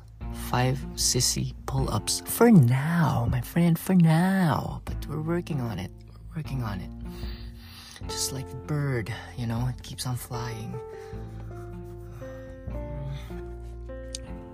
Five 0.49 0.79
sissy 0.95 1.53
pull-ups 1.65 2.23
for 2.25 2.51
now, 2.51 3.27
my 3.29 3.41
friend, 3.41 3.77
for 3.77 3.95
now. 3.95 4.81
But 4.85 5.05
we're 5.07 5.21
working 5.21 5.61
on 5.61 5.79
it. 5.79 5.91
We're 6.29 6.39
working 6.39 6.63
on 6.63 6.79
it. 6.79 6.89
Just 8.07 8.31
like 8.31 8.49
the 8.49 8.55
bird, 8.55 9.13
you 9.37 9.45
know, 9.45 9.67
it 9.69 9.81
keeps 9.83 10.07
on 10.07 10.15
flying. 10.15 10.73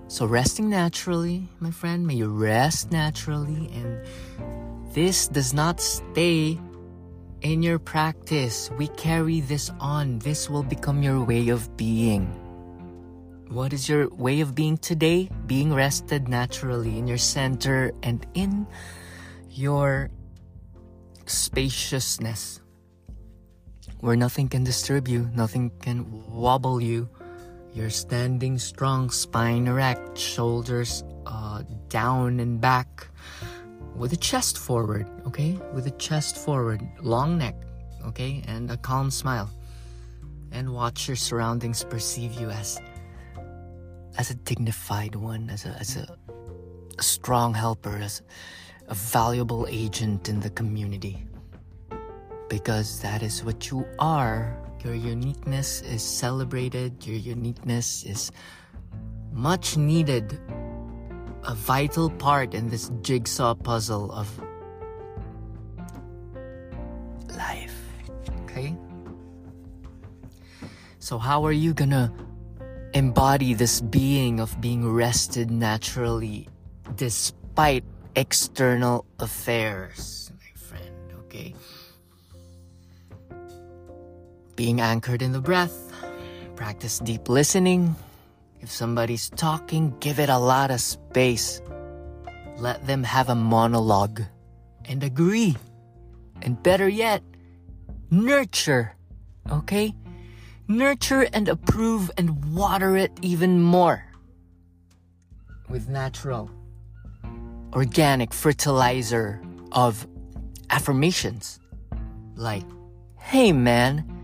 So, 0.08 0.24
resting 0.24 0.70
naturally, 0.70 1.46
my 1.60 1.70
friend, 1.70 2.06
may 2.06 2.14
you 2.14 2.32
rest 2.32 2.90
naturally, 2.90 3.68
and 3.76 4.00
this 4.94 5.28
does 5.28 5.52
not 5.52 5.82
stay 5.82 6.58
in 7.42 7.62
your 7.62 7.78
practice. 7.78 8.70
We 8.78 8.88
carry 8.96 9.40
this 9.40 9.70
on. 9.80 10.18
This 10.20 10.48
will 10.48 10.62
become 10.62 11.02
your 11.02 11.22
way 11.22 11.50
of 11.50 11.76
being. 11.76 12.24
What 13.52 13.74
is 13.74 13.86
your 13.86 14.08
way 14.08 14.40
of 14.40 14.54
being 14.54 14.78
today? 14.78 15.28
Being 15.44 15.74
rested 15.74 16.26
naturally 16.26 16.96
in 16.96 17.06
your 17.06 17.20
center 17.20 17.92
and 18.02 18.26
in 18.32 18.66
your 19.50 20.08
spaciousness, 21.26 22.62
where 24.00 24.16
nothing 24.16 24.48
can 24.48 24.64
disturb 24.64 25.06
you, 25.06 25.28
nothing 25.34 25.70
can 25.82 26.08
wobble 26.32 26.80
you 26.80 27.10
you're 27.78 27.90
standing 27.90 28.58
strong, 28.58 29.08
spine 29.08 29.68
erect, 29.68 30.18
shoulders 30.18 31.04
uh, 31.26 31.62
down 31.88 32.40
and 32.40 32.60
back, 32.60 33.06
with 33.94 34.10
the 34.10 34.16
chest 34.16 34.58
forward, 34.58 35.06
okay? 35.24 35.56
With 35.72 35.84
the 35.84 35.92
chest 35.92 36.36
forward, 36.36 36.82
long 37.00 37.38
neck, 37.38 37.54
okay? 38.04 38.42
And 38.48 38.68
a 38.70 38.76
calm 38.76 39.12
smile. 39.12 39.48
And 40.50 40.74
watch 40.74 41.06
your 41.06 41.16
surroundings 41.16 41.84
perceive 41.84 42.32
you 42.34 42.50
as 42.50 42.80
as 44.16 44.30
a 44.30 44.34
dignified 44.34 45.14
one, 45.14 45.48
as 45.48 45.64
a 45.64 45.70
as 45.78 45.96
a, 45.96 46.16
a 46.98 47.02
strong 47.02 47.54
helper, 47.54 47.96
as 47.96 48.22
a 48.88 48.94
valuable 48.94 49.68
agent 49.70 50.28
in 50.28 50.40
the 50.40 50.50
community. 50.50 51.22
Because 52.48 53.00
that 53.02 53.22
is 53.22 53.44
what 53.44 53.70
you 53.70 53.86
are 54.00 54.67
your 54.84 54.94
uniqueness 54.94 55.82
is 55.82 56.02
celebrated, 56.02 57.06
your 57.06 57.16
uniqueness 57.16 58.04
is 58.04 58.30
much 59.32 59.76
needed, 59.76 60.38
a 61.44 61.54
vital 61.54 62.10
part 62.10 62.54
in 62.54 62.68
this 62.68 62.90
jigsaw 63.02 63.54
puzzle 63.54 64.10
of 64.12 64.28
life. 67.36 67.74
Okay? 68.44 68.76
So, 70.98 71.18
how 71.18 71.44
are 71.46 71.52
you 71.52 71.72
gonna 71.74 72.12
embody 72.94 73.54
this 73.54 73.80
being 73.80 74.40
of 74.40 74.60
being 74.60 74.88
rested 74.90 75.50
naturally 75.50 76.48
despite 76.96 77.84
external 78.16 79.06
affairs, 79.18 80.32
my 80.34 80.52
friend? 80.58 80.94
Okay? 81.24 81.54
Being 84.58 84.80
anchored 84.80 85.22
in 85.22 85.30
the 85.30 85.40
breath, 85.40 85.92
practice 86.56 86.98
deep 86.98 87.28
listening. 87.28 87.94
If 88.60 88.72
somebody's 88.72 89.30
talking, 89.30 89.94
give 90.00 90.18
it 90.18 90.28
a 90.28 90.36
lot 90.36 90.72
of 90.72 90.80
space. 90.80 91.62
Let 92.56 92.84
them 92.84 93.04
have 93.04 93.28
a 93.28 93.36
monologue 93.36 94.20
and 94.84 95.04
agree. 95.04 95.56
And 96.42 96.60
better 96.60 96.88
yet, 96.88 97.22
nurture. 98.10 98.96
Okay? 99.48 99.94
Nurture 100.66 101.28
and 101.32 101.48
approve 101.48 102.10
and 102.18 102.52
water 102.52 102.96
it 102.96 103.12
even 103.22 103.62
more 103.62 104.02
with 105.68 105.88
natural, 105.88 106.50
organic 107.74 108.34
fertilizer 108.34 109.40
of 109.70 110.04
affirmations 110.70 111.60
like, 112.34 112.64
hey 113.18 113.52
man, 113.52 114.17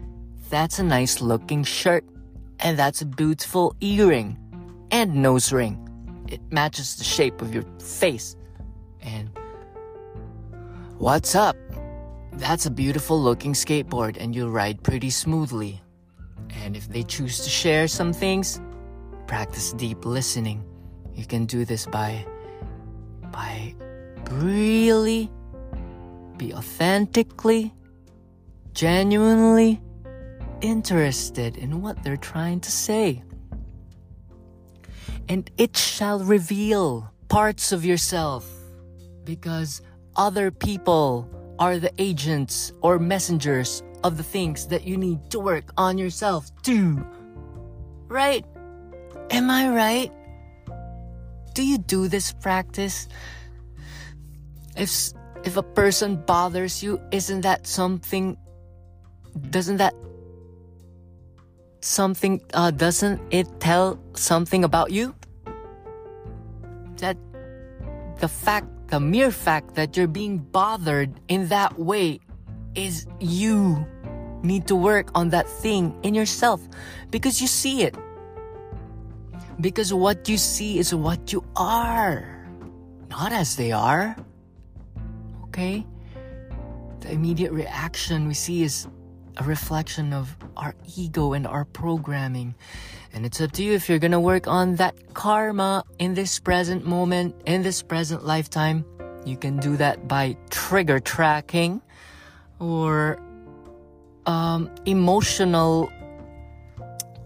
that's 0.50 0.78
a 0.78 0.82
nice 0.82 1.20
looking 1.20 1.64
shirt. 1.64 2.04
And 2.60 2.78
that's 2.78 3.02
a 3.02 3.06
beautiful 3.06 3.74
earring 3.80 4.38
and 4.90 5.16
nose 5.16 5.52
ring. 5.52 5.80
It 6.28 6.40
matches 6.50 6.96
the 6.96 7.04
shape 7.04 7.42
of 7.42 7.52
your 7.52 7.64
face. 7.78 8.36
And 9.02 9.28
what's 10.98 11.34
up? 11.34 11.56
That's 12.34 12.66
a 12.66 12.70
beautiful 12.70 13.20
looking 13.20 13.52
skateboard 13.52 14.16
and 14.18 14.34
you 14.34 14.48
ride 14.48 14.82
pretty 14.82 15.10
smoothly. 15.10 15.82
And 16.62 16.76
if 16.76 16.88
they 16.88 17.02
choose 17.02 17.44
to 17.44 17.50
share 17.50 17.88
some 17.88 18.12
things, 18.12 18.60
practice 19.26 19.72
deep 19.72 20.04
listening. 20.04 20.64
You 21.14 21.26
can 21.26 21.46
do 21.46 21.64
this 21.64 21.86
by 21.86 22.24
by 23.30 23.74
really 24.30 25.30
be 26.36 26.54
authentically 26.54 27.72
genuinely 28.72 29.80
interested 30.60 31.56
in 31.56 31.80
what 31.82 32.02
they're 32.02 32.16
trying 32.16 32.60
to 32.60 32.70
say. 32.70 33.22
And 35.28 35.50
it 35.56 35.76
shall 35.76 36.20
reveal 36.20 37.10
parts 37.28 37.72
of 37.72 37.84
yourself 37.84 38.48
because 39.24 39.80
other 40.16 40.50
people 40.50 41.28
are 41.58 41.78
the 41.78 41.92
agents 41.98 42.72
or 42.82 42.98
messengers 42.98 43.82
of 44.02 44.16
the 44.16 44.22
things 44.22 44.66
that 44.68 44.84
you 44.84 44.96
need 44.96 45.30
to 45.30 45.40
work 45.40 45.72
on 45.76 45.96
yourself 45.98 46.50
too. 46.62 47.04
Right? 48.08 48.44
Am 49.30 49.50
I 49.50 49.68
right? 49.68 50.12
Do 51.54 51.64
you 51.64 51.78
do 51.78 52.08
this 52.08 52.32
practice? 52.32 53.08
If 54.76 55.12
if 55.44 55.56
a 55.56 55.62
person 55.62 56.16
bothers 56.16 56.82
you, 56.82 57.00
isn't 57.12 57.42
that 57.42 57.66
something 57.66 58.36
doesn't 59.50 59.78
that 59.78 59.94
something 61.84 62.40
uh, 62.54 62.70
doesn't 62.70 63.20
it 63.30 63.46
tell 63.60 64.00
something 64.14 64.64
about 64.64 64.90
you? 64.90 65.14
That 66.96 67.16
the 68.18 68.28
fact 68.28 68.66
the 68.88 69.00
mere 69.00 69.30
fact 69.30 69.74
that 69.74 69.96
you're 69.96 70.08
being 70.08 70.38
bothered 70.38 71.20
in 71.28 71.48
that 71.48 71.78
way 71.78 72.20
is 72.74 73.06
you 73.20 73.86
need 74.42 74.66
to 74.68 74.76
work 74.76 75.10
on 75.14 75.30
that 75.30 75.48
thing 75.48 75.96
in 76.02 76.14
yourself 76.14 76.60
because 77.10 77.40
you 77.40 77.46
see 77.46 77.82
it. 77.82 77.96
Because 79.60 79.94
what 79.94 80.28
you 80.28 80.36
see 80.36 80.78
is 80.78 80.94
what 80.94 81.32
you 81.32 81.44
are 81.56 82.34
not 83.10 83.32
as 83.32 83.56
they 83.56 83.72
are. 83.72 84.16
Okay? 85.44 85.86
The 87.00 87.12
immediate 87.12 87.52
reaction 87.52 88.26
we 88.26 88.34
see 88.34 88.62
is 88.62 88.88
a 89.36 89.44
reflection 89.44 90.12
of 90.12 90.36
our 90.56 90.74
ego 90.96 91.32
and 91.32 91.46
our 91.46 91.64
programming. 91.64 92.54
And 93.12 93.24
it's 93.26 93.40
up 93.40 93.52
to 93.52 93.64
you 93.64 93.72
if 93.72 93.88
you're 93.88 93.98
gonna 93.98 94.20
work 94.20 94.46
on 94.46 94.76
that 94.76 95.14
karma 95.14 95.84
in 95.98 96.14
this 96.14 96.38
present 96.38 96.86
moment, 96.86 97.34
in 97.46 97.62
this 97.62 97.82
present 97.82 98.24
lifetime. 98.24 98.84
You 99.24 99.36
can 99.36 99.58
do 99.58 99.76
that 99.76 100.06
by 100.06 100.36
trigger 100.50 101.00
tracking 101.00 101.80
or 102.58 103.20
um, 104.26 104.70
emotional 104.84 105.90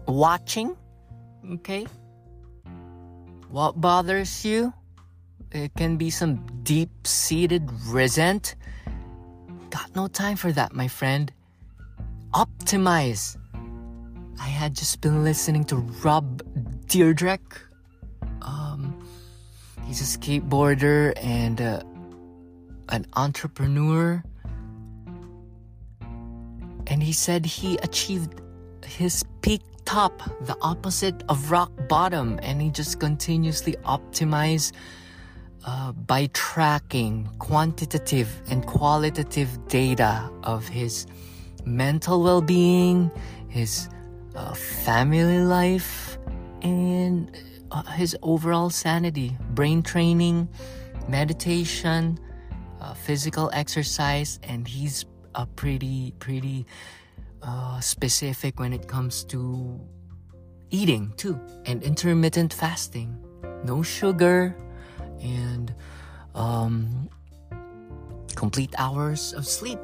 watching. 0.07 0.75
Okay? 1.51 1.85
What 3.49 3.81
bothers 3.81 4.45
you? 4.45 4.73
It 5.51 5.73
can 5.75 5.97
be 5.97 6.09
some 6.11 6.45
deep 6.63 6.89
seated 7.05 7.69
resent. 7.87 8.55
Got 9.71 9.95
no 9.95 10.07
time 10.07 10.37
for 10.37 10.51
that, 10.51 10.73
my 10.73 10.87
friend 10.87 11.31
optimize. 12.33 13.37
I 14.39 14.47
had 14.47 14.75
just 14.75 15.01
been 15.01 15.23
listening 15.23 15.63
to 15.65 15.77
Rob 16.03 16.41
Dyrdek. 16.87 17.41
Um, 18.41 19.03
he's 19.85 20.01
a 20.01 20.17
skateboarder 20.17 21.13
and 21.21 21.61
uh, 21.61 21.83
an 22.89 23.05
entrepreneur. 23.15 24.23
And 26.87 27.03
he 27.03 27.13
said 27.13 27.45
he 27.45 27.77
achieved 27.77 28.41
his 28.85 29.23
peak 29.41 29.61
top, 29.85 30.21
the 30.45 30.57
opposite 30.61 31.23
of 31.29 31.51
rock 31.51 31.71
bottom, 31.87 32.39
and 32.41 32.61
he 32.61 32.69
just 32.69 32.99
continuously 32.99 33.75
optimized 33.85 34.73
uh, 35.65 35.91
by 35.91 36.27
tracking 36.33 37.29
quantitative 37.39 38.41
and 38.49 38.65
qualitative 38.65 39.67
data 39.67 40.29
of 40.43 40.67
his 40.67 41.05
mental 41.69 42.23
well 42.23 42.41
being, 42.41 43.11
his 43.47 43.87
uh, 44.35 44.53
family 44.53 45.39
life, 45.39 46.17
and 46.61 47.31
uh, 47.71 47.83
his 47.83 48.17
overall 48.21 48.69
sanity, 48.69 49.37
brain 49.51 49.81
training, 49.81 50.49
meditation, 51.07 52.19
uh, 52.81 52.93
physical 52.93 53.49
exercise, 53.53 54.39
and 54.43 54.67
he's 54.67 55.05
a 55.35 55.45
pretty, 55.45 56.13
pretty 56.19 56.65
uh, 57.43 57.79
specific 57.79 58.59
when 58.59 58.73
it 58.73 58.87
comes 58.87 59.23
to 59.25 59.79
eating 60.71 61.13
too, 61.17 61.39
and 61.65 61.83
intermittent 61.83 62.53
fasting. 62.53 63.15
No 63.63 63.83
sugar, 63.83 64.55
and 65.21 65.73
um, 66.35 67.09
complete 68.35 68.73
hours 68.77 69.33
of 69.33 69.45
sleep. 69.45 69.79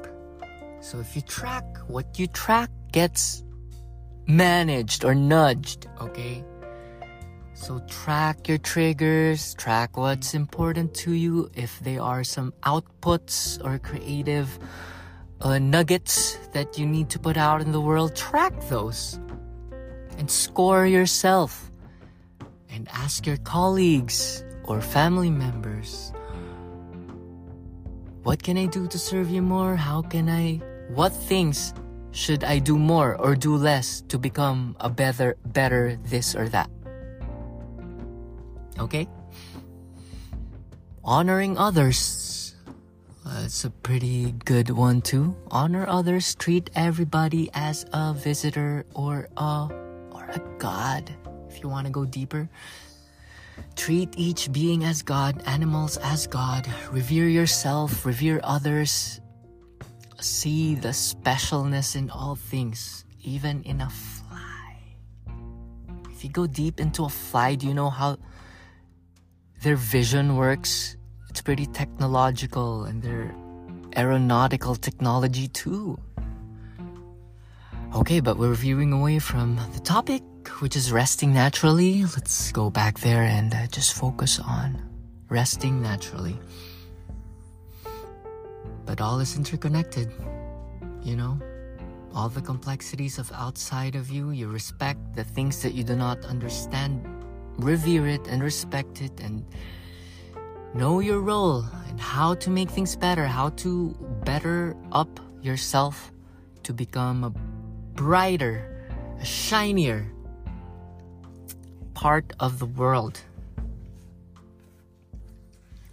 So 0.86 1.00
if 1.00 1.16
you 1.16 1.24
track 1.24 1.66
what 1.88 2.20
you 2.20 2.28
track 2.28 2.70
gets 2.92 3.44
managed 4.28 5.04
or 5.04 5.16
nudged, 5.16 5.88
okay? 6.00 6.46
So 7.56 7.80
track 7.90 8.48
your 8.48 8.60
triggers, 8.60 9.56
track 9.56 9.98
what's 9.98 10.36
important 10.36 10.94
to 11.02 11.14
you. 11.14 11.50
If 11.56 11.80
there 11.80 12.04
are 12.04 12.24
some 12.24 12.54
outputs 12.62 13.58
or 13.66 13.80
creative 13.80 14.60
uh, 15.42 15.58
nuggets 15.58 16.38
that 16.54 16.78
you 16.78 16.86
need 16.86 17.10
to 17.10 17.18
put 17.18 17.36
out 17.36 17.62
in 17.62 17.72
the 17.72 17.82
world, 17.82 18.16
track 18.16 18.54
those 18.70 19.20
and 20.20 20.30
score 20.30 20.86
yourself. 20.86 21.72
And 22.70 22.88
ask 22.94 23.26
your 23.26 23.38
colleagues 23.38 24.44
or 24.66 24.82
family 24.82 25.32
members 25.32 26.14
what 28.22 28.42
can 28.42 28.58
I 28.58 28.66
do 28.66 28.88
to 28.88 28.98
serve 29.00 29.30
you 29.30 29.42
more? 29.42 29.76
How 29.76 30.02
can 30.02 30.30
I? 30.30 30.60
What 30.90 31.14
things 31.14 31.74
should 32.12 32.44
I 32.44 32.60
do 32.60 32.78
more 32.78 33.16
or 33.16 33.36
do 33.36 33.56
less 33.56 34.02
to 34.08 34.18
become 34.18 34.76
a 34.80 34.90
better, 34.90 35.36
better 35.46 35.98
this 36.04 36.36
or 36.36 36.48
that? 36.50 36.70
Okay? 38.80 39.08
Honoring 41.04 41.58
others. 41.58 42.56
That's 43.26 43.66
a 43.66 43.72
pretty 43.72 44.34
good 44.46 44.70
one 44.70 45.02
too. 45.02 45.36
Honor 45.50 45.86
others, 45.90 46.36
treat 46.36 46.70
everybody 46.76 47.50
as 47.54 47.86
a 47.92 48.14
visitor 48.14 48.86
or 48.94 49.28
a 49.36 49.68
or 50.12 50.26
a 50.30 50.40
god 50.60 51.10
if 51.50 51.64
you 51.64 51.70
want 51.70 51.88
to 51.88 51.92
go 51.92 52.06
deeper. 52.06 52.48
Treat 53.76 54.14
each 54.18 54.52
being 54.52 54.84
as 54.84 55.02
God, 55.02 55.42
animals 55.46 55.98
as 55.98 56.28
God. 56.28 56.68
Revere 56.92 57.28
yourself, 57.28 58.06
revere 58.06 58.40
others. 58.44 59.22
See 60.20 60.76
the 60.76 60.90
specialness 60.90 61.96
in 61.96 62.10
all 62.10 62.36
things, 62.36 63.06
even 63.24 63.64
in 63.64 63.82
a 63.82 63.90
fly. 63.90 64.78
If 66.10 66.24
you 66.24 66.30
go 66.30 66.48
deep 66.48 66.80
into 66.80 67.06
a 67.06 67.10
fly, 67.10 67.56
do 67.56 67.68
you 67.68 67.74
know 67.74 67.90
how 67.90 68.18
their 69.66 69.76
vision 69.76 70.36
works. 70.36 70.96
It's 71.30 71.42
pretty 71.42 71.66
technological 71.66 72.86
and 72.86 73.02
their 73.02 73.36
aeronautical 73.98 74.76
technology 74.76 75.48
too. 75.48 75.98
Okay, 77.96 78.20
but 78.20 78.38
we're 78.38 78.54
veering 78.54 78.94
away 78.94 79.18
from 79.18 79.58
the 79.74 79.80
topic, 79.80 80.22
which 80.60 80.76
is 80.76 80.92
resting 80.92 81.34
naturally. 81.34 82.04
Let's 82.04 82.52
go 82.52 82.70
back 82.70 83.00
there 83.00 83.24
and 83.24 83.54
uh, 83.54 83.66
just 83.68 83.96
focus 83.96 84.40
on 84.40 84.82
resting 85.30 85.82
naturally. 85.82 86.38
But 88.86 89.02
all 89.02 89.20
is 89.20 89.36
interconnected, 89.36 90.12
you 91.04 91.16
know? 91.16 91.40
All 92.14 92.30
the 92.30 92.42
complexities 92.42 93.20
of 93.20 93.32
outside 93.34 93.96
of 93.96 94.10
you, 94.10 94.32
you 94.32 94.48
respect 94.48 95.00
the 95.16 95.24
things 95.24 95.62
that 95.64 95.74
you 95.74 95.84
do 95.84 95.96
not 95.96 96.24
understand 96.26 97.04
revere 97.58 98.08
it 98.08 98.28
and 98.28 98.44
respect 98.44 99.02
it 99.02 99.20
and 99.20 99.46
know 100.74 101.00
your 101.00 101.20
role 101.20 101.66
and 101.88 102.00
how 102.00 102.36
to 102.36 102.50
make 102.50 102.70
things 102.70 102.96
better, 102.96 103.26
how 103.26 103.50
to 103.50 103.96
better 104.24 104.76
up 104.92 105.20
yourself 105.42 106.12
to 106.64 106.74
become 106.74 107.24
a 107.24 107.30
brighter, 107.96 108.88
a 109.20 109.26
shinier 109.26 110.12
part 111.94 112.34
of 112.40 112.60
the 112.60 112.66
world. 112.66 113.22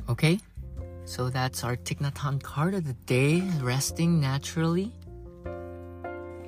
Okay? 0.08 0.40
So 1.04 1.30
that's 1.30 1.64
our 1.64 1.76
Hanh 1.76 2.42
card 2.42 2.74
of 2.74 2.86
the 2.86 2.92
day, 3.06 3.40
resting 3.60 4.20
naturally. 4.20 4.92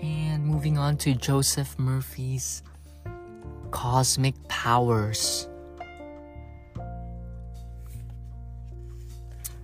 And 0.00 0.46
moving 0.46 0.78
on 0.78 0.96
to 0.98 1.14
Joseph 1.14 1.78
Murphy's 1.78 2.62
cosmic 3.70 4.34
powers. 4.48 5.48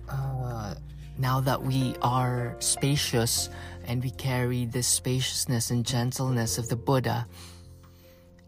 Uh, 0.09 0.75
now 1.17 1.39
that 1.39 1.63
we 1.63 1.95
are 2.01 2.57
spacious 2.59 3.49
and 3.85 4.03
we 4.03 4.11
carry 4.11 4.65
this 4.65 4.87
spaciousness 4.87 5.71
and 5.71 5.85
gentleness 5.85 6.57
of 6.57 6.67
the 6.67 6.75
Buddha, 6.75 7.25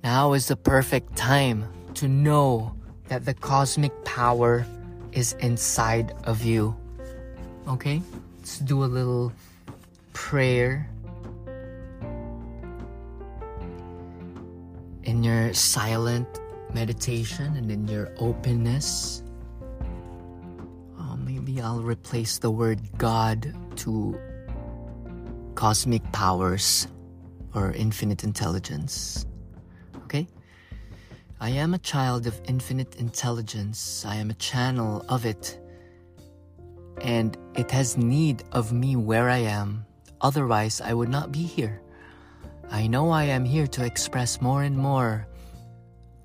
now 0.04 0.34
is 0.34 0.50
the 0.50 0.58
perfect 0.58 1.16
time 1.16 1.66
to 1.94 2.10
know 2.10 2.76
that 3.08 3.24
the 3.24 3.34
cosmic 3.34 4.04
power 4.04 4.66
is 5.14 5.34
inside 5.40 6.14
of 6.26 6.44
you. 6.44 6.76
Okay? 7.68 8.02
Let's 8.40 8.60
do 8.60 8.84
a 8.84 8.90
little 8.90 9.32
prayer 10.14 10.90
in 15.04 15.24
your 15.24 15.54
silent 15.54 16.28
meditation 16.74 17.56
and 17.56 17.72
in 17.72 17.88
your 17.88 18.12
openness. 18.18 19.24
Uh, 21.00 21.16
maybe 21.18 21.62
I'll 21.62 21.82
replace 21.82 22.40
the 22.40 22.52
word 22.52 22.82
God 22.98 23.54
to 23.78 24.18
cosmic 25.56 26.04
powers 26.12 26.88
or 27.54 27.72
infinite 27.72 28.24
intelligence. 28.24 29.26
I 31.40 31.50
am 31.50 31.74
a 31.74 31.80
child 31.80 32.28
of 32.28 32.40
infinite 32.46 32.96
intelligence. 32.96 34.06
I 34.06 34.16
am 34.16 34.30
a 34.30 34.36
channel 34.36 35.06
of 35.10 35.26
it. 35.26 35.60
And 37.02 37.38
it 37.56 37.72
has 37.72 37.98
need 37.98 38.44
of 38.52 38.72
me 38.72 38.96
where 38.96 39.30
I 39.30 39.40
am. 39.40 39.86
Otherwise, 40.22 40.80
I 40.80 40.94
would 40.94 41.10
not 41.10 41.32
be 41.32 41.44
here. 41.44 41.82
I 42.72 42.88
know 42.88 43.10
I 43.10 43.26
am 43.26 43.46
here 43.46 43.68
to 43.68 43.86
express 43.86 44.42
more 44.42 44.64
and 44.64 44.78
more 44.78 45.28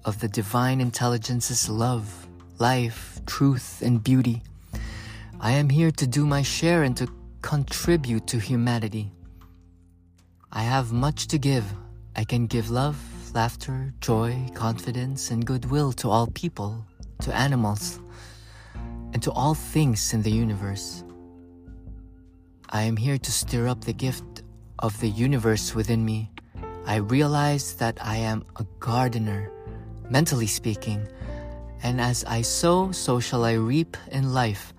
of 0.05 0.21
the 0.21 0.29
divine 0.29 0.81
intelligence's 0.81 1.69
love, 1.69 2.29
life, 2.59 3.21
truth, 3.27 3.83
and 3.83 4.03
beauty. 4.03 4.43
I 5.41 5.53
am 5.53 5.69
here 5.69 5.91
to 5.91 6.07
do 6.07 6.27
my 6.27 6.43
share 6.43 6.85
and 6.85 6.97
to 6.97 7.09
contribute 7.43 8.27
to 8.29 8.39
humanity. 8.39 9.11
I 10.51 10.63
have 10.63 10.93
much 10.93 11.27
to 11.29 11.39
give. 11.39 11.65
I 12.17 12.25
can 12.25 12.47
give 12.47 12.71
love, 12.71 12.99
laughter, 13.35 13.93
joy, 14.01 14.49
confidence, 14.55 15.31
and 15.31 15.45
goodwill 15.45 15.93
to 15.95 16.11
all 16.11 16.27
people, 16.29 16.85
to 17.23 17.35
animals, 17.35 18.01
and 19.13 19.23
to 19.23 19.33
all 19.33 19.55
things 19.55 20.13
in 20.15 20.23
the 20.23 20.31
universe. 20.31 21.05
I 22.71 22.83
am 22.83 22.97
here 22.97 23.19
to 23.19 23.33
stir 23.33 23.69
up 23.69 23.85
the 23.85 23.93
gift 23.93 24.43
of 24.79 24.99
the 25.01 25.09
universe 25.09 25.75
within 25.75 26.05
me 26.05 26.31
I 26.89 27.05
realize 27.05 27.75
that 27.75 27.99
I 28.01 28.17
am 28.17 28.47
a 28.57 28.65
gardener, 28.81 29.53
mentally 30.09 30.47
speaking, 30.47 31.07
and 31.83 32.01
as 32.01 32.25
I 32.25 32.41
sow, 32.41 32.93
so 32.93 33.21
shall 33.21 33.45
I 33.45 33.61
reap 33.61 33.95
in 34.11 34.33
life. 34.33 34.73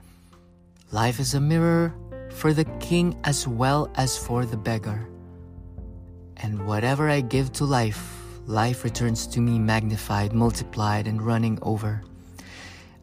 Life 0.91 1.19
is 1.19 1.35
a 1.35 1.39
mirror 1.39 1.93
for 2.31 2.51
the 2.51 2.65
king 2.81 3.15
as 3.25 3.47
well 3.47 3.91
as 3.93 4.17
for 4.17 4.43
the 4.43 4.57
beggar. 4.57 5.07
And 6.37 6.65
whatever 6.65 7.07
I 7.07 7.21
give 7.21 7.53
to 7.61 7.65
life, 7.65 8.18
life 8.49 8.83
returns 8.83 9.27
to 9.27 9.39
me 9.39 9.59
magnified, 9.59 10.33
multiplied, 10.33 11.05
and 11.05 11.21
running 11.21 11.59
over. 11.61 12.01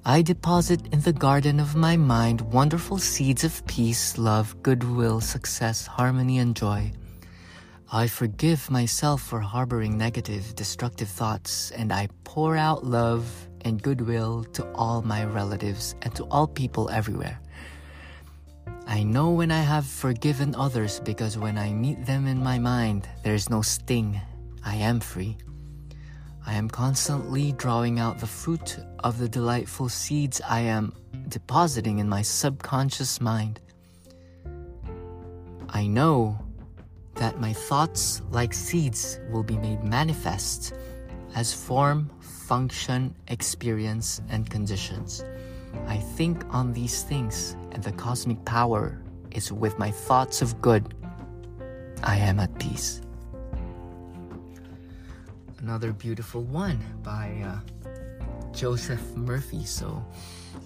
I 0.05 0.21
deposit 0.23 0.93
in 0.93 1.01
the 1.01 1.13
garden 1.13 1.61
of 1.61 1.77
my 1.77 1.97
mind 1.97 2.41
wonderful 2.41 2.99
seeds 2.99 3.45
of 3.45 3.65
peace, 3.67 4.19
love, 4.19 4.61
goodwill, 4.65 5.21
success, 5.21 5.87
harmony, 5.87 6.39
and 6.39 6.57
joy. 6.57 6.91
I 7.93 8.09
forgive 8.09 8.69
myself 8.73 9.23
for 9.23 9.39
harboring 9.39 9.97
negative, 9.97 10.57
destructive 10.57 11.09
thoughts, 11.09 11.71
and 11.71 11.93
I 11.93 12.09
pour 12.25 12.57
out 12.57 12.85
love 12.85 13.25
and 13.61 13.81
goodwill 13.81 14.43
to 14.55 14.67
all 14.73 15.01
my 15.03 15.25
relatives 15.25 15.95
and 16.03 16.13
to 16.17 16.25
all 16.25 16.49
people 16.49 16.91
everywhere. 16.91 17.39
I 18.89 19.05
know 19.05 19.31
when 19.31 19.53
I 19.53 19.63
have 19.63 19.87
forgiven 19.87 20.57
others 20.57 20.99
because 20.99 21.39
when 21.39 21.57
I 21.57 21.73
meet 21.73 22.05
them 22.05 22.27
in 22.27 22.43
my 22.43 22.59
mind, 22.59 23.09
there 23.23 23.35
is 23.35 23.49
no 23.49 23.63
sting. 23.63 24.21
I 24.67 24.75
am 24.75 24.99
free. 24.99 25.39
I 26.45 26.55
am 26.55 26.69
constantly 26.69 27.53
drawing 27.53 28.01
out 28.01 28.19
the 28.19 28.27
fruit 28.27 28.79
of 29.05 29.17
the 29.19 29.29
delightful 29.29 29.89
seeds 29.89 30.41
I 30.41 30.61
am 30.61 30.93
depositing 31.29 32.01
in 32.01 32.09
my 32.09 32.23
subconscious 32.23 33.21
mind. 33.21 33.61
I 35.69 35.87
know 35.87 36.37
that 37.15 37.41
my 37.41 37.53
thoughts, 37.53 38.23
like 38.33 38.53
seeds, 38.53 39.21
will 39.31 39.45
be 39.45 39.57
made 39.57 39.85
manifest 39.85 40.75
as 41.37 41.55
form, 41.55 42.11
function, 42.21 43.15
experience, 43.29 44.21
and 44.29 44.51
conditions. 44.51 45.25
I 45.87 45.99
think 45.99 46.45
on 46.51 46.73
these 46.73 47.05
things, 47.05 47.57
and 47.71 47.85
the 47.85 47.93
cosmic 47.93 48.45
power 48.45 49.01
is 49.31 49.53
with 49.53 49.79
my 49.79 49.93
thoughts 49.93 50.43
of 50.43 50.61
good. 50.61 50.93
I 52.03 52.17
am 52.17 52.41
at 52.41 52.59
peace. 52.59 53.01
Another 55.67 55.93
beautiful 55.93 56.45
one 56.45 56.79
by 57.03 57.43
uh, 57.43 57.59
Joseph 58.55 59.03
Murphy. 59.17 59.65
So, 59.65 59.99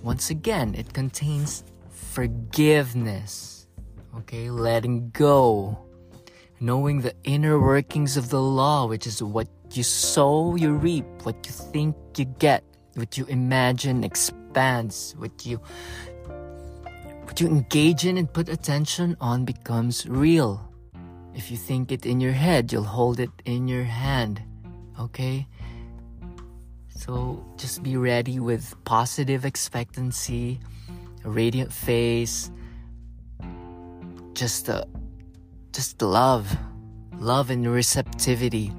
once 0.02 0.28
again, 0.28 0.74
it 0.74 0.92
contains 0.92 1.64
forgiveness, 1.88 3.66
okay, 4.18 4.50
letting 4.50 5.08
go, 5.16 5.78
knowing 6.60 7.00
the 7.00 7.14
inner 7.24 7.58
workings 7.58 8.18
of 8.18 8.28
the 8.28 8.42
law, 8.42 8.84
which 8.84 9.06
is 9.06 9.22
what 9.22 9.48
you 9.72 9.82
sow, 9.82 10.54
you 10.54 10.74
reap, 10.74 11.06
what 11.22 11.46
you 11.46 11.52
think, 11.52 11.96
you 12.18 12.26
get, 12.36 12.62
what 12.92 13.16
you 13.16 13.24
imagine 13.24 14.04
expands, 14.04 15.14
what 15.16 15.46
you 15.46 15.62
what 17.24 17.40
you 17.40 17.48
engage 17.48 18.04
in 18.04 18.18
and 18.18 18.30
put 18.30 18.50
attention 18.50 19.16
on 19.18 19.46
becomes 19.46 20.06
real. 20.06 20.60
If 21.34 21.50
you 21.50 21.56
think 21.56 21.90
it 21.90 22.04
in 22.04 22.20
your 22.20 22.36
head, 22.36 22.70
you'll 22.70 22.84
hold 22.84 23.18
it 23.18 23.30
in 23.46 23.66
your 23.66 23.84
hand. 23.84 24.42
Okay? 25.00 25.46
So 26.90 27.42
just 27.56 27.82
be 27.82 27.96
ready 27.96 28.38
with 28.38 28.74
positive 28.84 29.44
expectancy, 29.44 30.60
a 31.24 31.30
radiant 31.30 31.72
face, 31.72 32.50
just 34.34 34.68
a 34.68 34.86
just 35.72 36.02
love, 36.02 36.56
love 37.18 37.48
and 37.50 37.66
receptivity. 37.66 38.72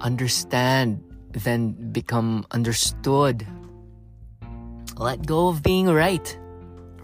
Understand, 0.00 1.04
then 1.32 1.92
become 1.92 2.46
understood. 2.50 3.46
Let 4.96 5.26
go 5.26 5.48
of 5.48 5.62
being 5.62 5.88
right. 5.88 6.38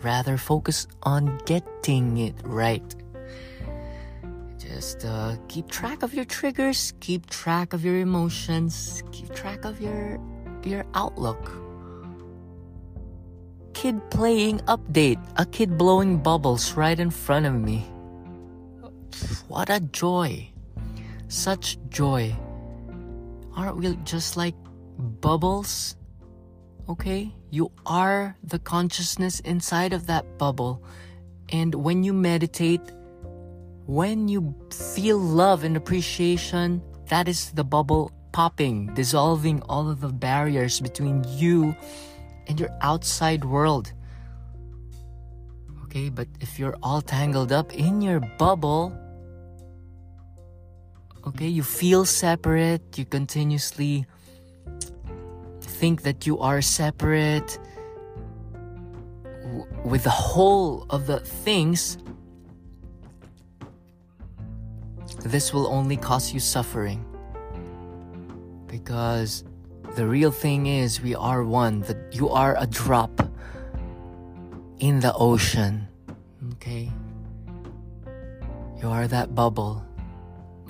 Rather 0.02 0.36
focus 0.36 0.86
on 1.02 1.38
getting 1.44 2.18
it 2.18 2.34
right. 2.44 2.94
Just 4.78 5.04
uh, 5.04 5.34
keep 5.48 5.66
track 5.66 6.04
of 6.04 6.14
your 6.14 6.24
triggers, 6.24 6.94
keep 7.00 7.26
track 7.26 7.72
of 7.72 7.84
your 7.84 7.98
emotions, 7.98 9.02
keep 9.10 9.34
track 9.34 9.64
of 9.64 9.82
your 9.82 10.22
your 10.62 10.86
outlook. 10.94 11.50
Kid 13.74 13.98
playing 14.14 14.62
update, 14.70 15.18
a 15.34 15.44
kid 15.44 15.76
blowing 15.76 16.22
bubbles 16.22 16.74
right 16.78 16.94
in 16.94 17.10
front 17.10 17.44
of 17.44 17.58
me. 17.58 17.90
What 19.48 19.66
a 19.68 19.80
joy! 19.80 20.46
Such 21.26 21.76
joy. 21.88 22.38
Aren't 23.56 23.78
we 23.78 23.98
just 24.06 24.36
like 24.36 24.54
bubbles? 25.18 25.96
Okay? 26.88 27.34
You 27.50 27.72
are 27.84 28.38
the 28.44 28.60
consciousness 28.60 29.40
inside 29.40 29.92
of 29.92 30.06
that 30.06 30.38
bubble. 30.38 30.84
And 31.50 31.74
when 31.74 32.04
you 32.04 32.12
meditate, 32.12 32.80
when 33.88 34.28
you 34.28 34.54
feel 34.70 35.16
love 35.16 35.64
and 35.64 35.74
appreciation, 35.74 36.82
that 37.08 37.26
is 37.26 37.52
the 37.52 37.64
bubble 37.64 38.12
popping, 38.32 38.92
dissolving 38.92 39.62
all 39.62 39.88
of 39.88 40.02
the 40.02 40.12
barriers 40.12 40.78
between 40.78 41.24
you 41.26 41.74
and 42.48 42.60
your 42.60 42.68
outside 42.82 43.46
world. 43.46 43.94
Okay, 45.84 46.10
but 46.10 46.28
if 46.38 46.58
you're 46.58 46.76
all 46.82 47.00
tangled 47.00 47.50
up 47.50 47.72
in 47.72 48.02
your 48.02 48.20
bubble, 48.36 48.92
okay, 51.26 51.48
you 51.48 51.62
feel 51.62 52.04
separate, 52.04 52.98
you 52.98 53.06
continuously 53.06 54.04
think 55.62 56.02
that 56.02 56.26
you 56.26 56.38
are 56.40 56.60
separate 56.60 57.58
w- 59.44 59.66
with 59.82 60.04
the 60.04 60.10
whole 60.10 60.84
of 60.90 61.06
the 61.06 61.20
things, 61.20 61.96
this 65.24 65.52
will 65.52 65.66
only 65.66 65.96
cause 65.96 66.32
you 66.32 66.40
suffering. 66.40 67.04
Because 68.66 69.44
the 69.96 70.06
real 70.06 70.30
thing 70.30 70.66
is, 70.66 71.00
we 71.00 71.14
are 71.14 71.44
one, 71.44 71.80
that 71.82 71.96
you 72.12 72.28
are 72.28 72.56
a 72.58 72.66
drop 72.66 73.20
in 74.78 75.00
the 75.00 75.12
ocean. 75.14 75.88
Okay? 76.54 76.90
You 78.80 78.88
are 78.88 79.08
that 79.08 79.34
bubble. 79.34 79.84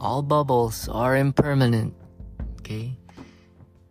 All 0.00 0.22
bubbles 0.22 0.88
are 0.88 1.16
impermanent. 1.16 1.94
Okay? 2.60 2.96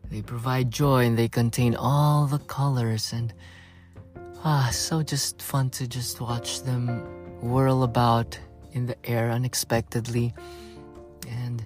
They 0.10 0.22
provide 0.22 0.72
joy 0.72 1.06
and 1.06 1.18
they 1.18 1.28
contain 1.28 1.76
all 1.76 2.28
the 2.28 2.40
colors 2.40 3.12
and 3.12 3.34
ah, 4.44 4.70
so 4.72 5.04
just 5.04 5.42
fun 5.42 5.70
to 5.72 5.88
just 5.88 6.22
watch 6.22 6.64
them 6.64 6.88
whirl 7.42 7.84
about 7.84 8.40
in 8.78 8.86
the 8.86 8.98
air 9.04 9.32
unexpectedly. 9.32 10.34
And 11.28 11.66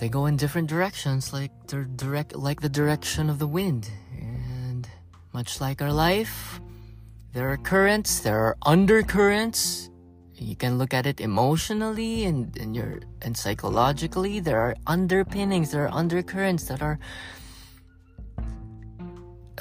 they 0.00 0.08
go 0.08 0.26
in 0.26 0.36
different 0.36 0.68
directions 0.68 1.32
like 1.32 1.50
they're 1.66 1.84
direct 1.84 2.36
like 2.36 2.60
the 2.60 2.68
direction 2.68 3.28
of 3.28 3.38
the 3.38 3.46
wind. 3.46 3.90
And 4.20 4.88
much 5.32 5.60
like 5.60 5.82
our 5.82 5.92
life 5.92 6.60
there 7.32 7.50
are 7.50 7.58
currents 7.58 8.20
there 8.20 8.38
are 8.46 8.56
undercurrents. 8.62 9.90
You 10.34 10.54
can 10.54 10.78
look 10.78 10.94
at 10.94 11.04
it 11.04 11.20
emotionally 11.20 12.24
and, 12.24 12.56
and 12.62 12.76
your 12.76 13.00
and 13.22 13.36
psychologically. 13.36 14.38
There 14.38 14.60
are 14.60 14.76
underpinnings 14.86 15.72
there 15.72 15.84
are 15.86 15.94
undercurrents 16.02 16.64
that 16.70 16.80
are 16.80 16.98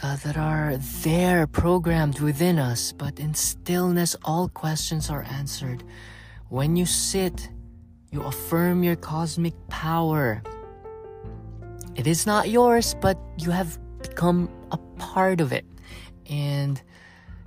uh, 0.03 0.15
that 0.17 0.37
are 0.37 0.77
there 1.03 1.47
programmed 1.47 2.19
within 2.19 2.59
us 2.59 2.91
but 2.91 3.19
in 3.19 3.33
stillness 3.33 4.15
all 4.23 4.49
questions 4.49 5.09
are 5.09 5.23
answered 5.31 5.83
when 6.49 6.75
you 6.75 6.85
sit 6.85 7.49
you 8.11 8.21
affirm 8.23 8.83
your 8.83 8.95
cosmic 8.95 9.53
power 9.67 10.41
it 11.95 12.07
is 12.07 12.25
not 12.25 12.49
yours 12.49 12.95
but 13.01 13.17
you 13.37 13.51
have 13.51 13.77
become 14.01 14.49
a 14.71 14.77
part 14.97 15.41
of 15.41 15.51
it 15.51 15.65
and 16.29 16.81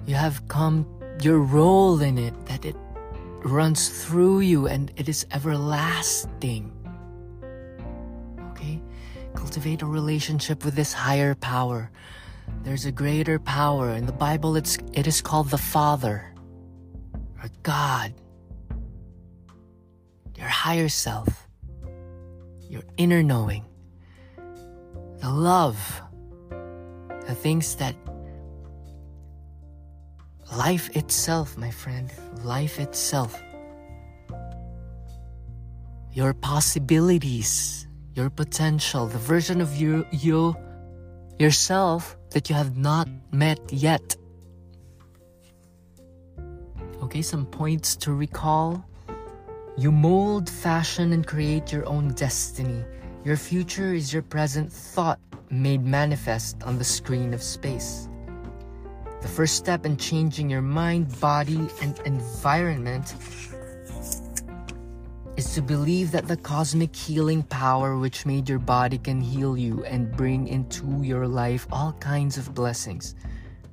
you 0.06 0.14
have 0.14 0.46
come 0.48 0.86
your 1.22 1.38
role 1.38 2.00
in 2.00 2.18
it 2.18 2.34
that 2.46 2.64
it 2.64 2.76
runs 3.44 3.88
through 3.88 4.40
you 4.40 4.66
and 4.66 4.92
it 4.96 5.08
is 5.08 5.26
everlasting. 5.32 6.72
Okay? 8.50 8.80
Cultivate 9.34 9.82
a 9.82 9.86
relationship 9.86 10.64
with 10.64 10.74
this 10.74 10.92
higher 10.92 11.34
power. 11.34 11.90
There's 12.62 12.84
a 12.84 12.92
greater 12.92 13.38
power. 13.38 13.90
In 13.90 14.06
the 14.06 14.12
Bible, 14.12 14.56
it's, 14.56 14.78
it 14.92 15.06
is 15.06 15.20
called 15.20 15.50
the 15.50 15.58
Father 15.58 16.32
or 17.42 17.48
God. 17.62 18.14
Your 20.36 20.48
higher 20.48 20.88
self, 20.88 21.48
your 22.62 22.82
inner 22.96 23.22
knowing, 23.22 23.64
the 25.18 25.30
love, 25.30 26.02
the 27.26 27.34
things 27.34 27.76
that 27.76 27.94
life 30.56 30.94
itself, 30.96 31.56
my 31.56 31.70
friend, 31.70 32.10
life 32.42 32.78
itself. 32.78 33.40
Your 36.12 36.34
possibilities, 36.34 37.86
your 38.14 38.30
potential, 38.30 39.06
the 39.06 39.18
version 39.18 39.60
of 39.60 39.76
you, 39.76 40.06
you 40.10 40.56
yourself 41.40 42.18
that 42.30 42.50
you 42.50 42.54
have 42.54 42.76
not 42.76 43.08
met 43.32 43.58
yet. 43.72 44.14
Okay, 47.02 47.22
some 47.22 47.46
points 47.46 47.96
to 47.96 48.12
recall. 48.12 48.84
You 49.78 49.90
mold, 49.90 50.50
fashion, 50.50 51.14
and 51.14 51.26
create 51.26 51.72
your 51.72 51.88
own 51.88 52.12
destiny. 52.12 52.84
Your 53.24 53.38
future 53.38 53.94
is 53.94 54.12
your 54.12 54.22
present 54.22 54.70
thought 54.70 55.18
made 55.48 55.82
manifest 55.82 56.62
on 56.62 56.76
the 56.76 56.84
screen 56.84 57.32
of 57.32 57.42
space. 57.42 58.08
The 59.22 59.28
first 59.28 59.56
step 59.56 59.86
in 59.86 59.96
changing 59.96 60.50
your 60.50 60.62
mind, 60.62 61.18
body, 61.20 61.68
and 61.80 61.98
environment 62.04 63.14
is 65.40 65.54
to 65.54 65.62
believe 65.62 66.10
that 66.12 66.28
the 66.28 66.36
cosmic 66.36 66.94
healing 66.94 67.42
power 67.42 67.96
which 67.96 68.26
made 68.26 68.46
your 68.46 68.58
body 68.58 68.98
can 68.98 69.22
heal 69.22 69.56
you 69.56 69.82
and 69.84 70.14
bring 70.14 70.46
into 70.46 70.84
your 71.02 71.26
life 71.26 71.66
all 71.72 71.94
kinds 71.94 72.36
of 72.36 72.54
blessings. 72.54 73.14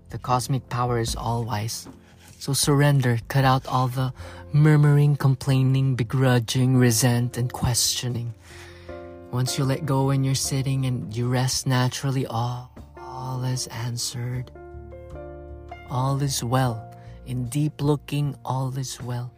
The 0.10 0.18
cosmic 0.18 0.70
power 0.70 0.98
is 0.98 1.14
all 1.14 1.44
wise. 1.44 1.90
So 2.40 2.54
surrender, 2.54 3.20
cut 3.28 3.44
out 3.44 3.68
all 3.68 3.90
the 3.90 4.14
murmuring, 4.54 5.18
complaining, 5.18 5.96
begrudging, 5.96 6.78
resent, 6.78 7.36
and 7.36 7.52
questioning. 7.52 8.34
Once 9.32 9.58
you 9.58 9.66
let 9.66 9.86
go 9.86 10.12
and 10.12 10.26
you're 10.26 10.40
sitting 10.40 10.86
and 10.86 11.14
you 11.14 11.28
rest 11.28 11.68
naturally, 11.68 12.26
all, 12.26 12.72
all 12.98 13.44
is 13.44 13.68
answered 13.68 14.52
all 15.90 16.22
is 16.22 16.44
well. 16.44 16.84
In 17.26 17.48
deep 17.48 17.82
looking, 17.82 18.36
all 18.46 18.78
is 18.78 19.02
well. 19.02 19.32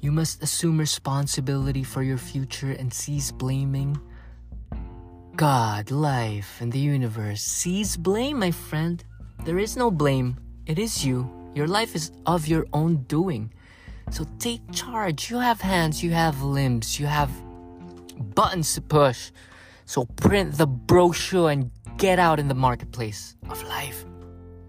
You 0.00 0.12
must 0.12 0.42
assume 0.42 0.78
responsibility 0.78 1.82
for 1.82 2.02
your 2.02 2.18
future 2.18 2.70
and 2.70 2.92
cease 2.92 3.32
blaming 3.32 4.00
God, 5.34 5.92
life, 5.92 6.60
and 6.60 6.72
the 6.72 6.80
universe 6.80 7.42
Cease 7.42 7.96
blame, 7.96 8.40
my 8.40 8.50
friend. 8.50 9.04
There 9.44 9.58
is 9.58 9.76
no 9.76 9.90
blame. 9.90 10.36
It 10.66 10.78
is 10.78 11.04
you. 11.04 11.30
Your 11.54 11.68
life 11.68 11.94
is 11.94 12.10
of 12.26 12.46
your 12.46 12.66
own 12.72 13.04
doing. 13.04 13.52
So 14.10 14.26
take 14.38 14.62
charge. 14.72 15.30
You 15.30 15.38
have 15.38 15.60
hands, 15.60 16.02
you 16.02 16.10
have 16.10 16.42
limbs, 16.42 16.98
you 16.98 17.06
have 17.06 17.30
buttons 18.34 18.74
to 18.74 18.80
push. 18.80 19.30
So 19.84 20.04
print 20.04 20.58
the 20.58 20.66
brochure 20.66 21.50
and 21.50 21.70
get 21.96 22.18
out 22.18 22.38
in 22.38 22.48
the 22.48 22.54
marketplace 22.54 23.36
of 23.48 23.62
life. 23.64 24.04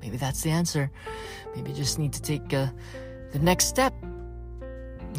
Maybe 0.01 0.17
that's 0.17 0.41
the 0.41 0.51
answer. 0.51 0.91
Maybe 1.55 1.71
you 1.71 1.75
just 1.75 1.99
need 1.99 2.13
to 2.13 2.21
take 2.21 2.53
uh, 2.53 2.67
the 3.31 3.39
next 3.39 3.65
step. 3.65 3.93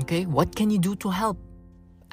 Okay, 0.00 0.24
what 0.24 0.56
can 0.56 0.70
you 0.70 0.78
do 0.78 0.96
to 0.96 1.10
help? 1.10 1.36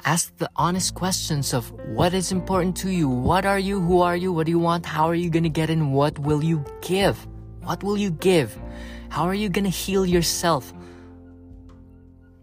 Ask 0.04 0.36
the 0.36 0.50
honest 0.56 0.94
questions 0.94 1.54
of 1.54 1.70
what 1.96 2.12
is 2.12 2.30
important 2.30 2.76
to 2.78 2.90
you, 2.90 3.08
what 3.08 3.46
are 3.46 3.58
you, 3.58 3.80
who 3.80 4.00
are 4.02 4.16
you, 4.16 4.32
what 4.32 4.46
do 4.46 4.52
you 4.52 4.58
want, 4.58 4.84
how 4.84 5.08
are 5.08 5.14
you 5.14 5.30
gonna 5.30 5.48
get 5.48 5.70
in, 5.70 5.90
what 5.90 6.18
will 6.18 6.44
you 6.44 6.64
give? 6.82 7.16
What 7.62 7.82
will 7.82 7.96
you 7.96 8.10
give? 8.10 8.56
How 9.08 9.24
are 9.24 9.34
you 9.34 9.48
gonna 9.48 9.70
heal 9.70 10.04
yourself? 10.04 10.72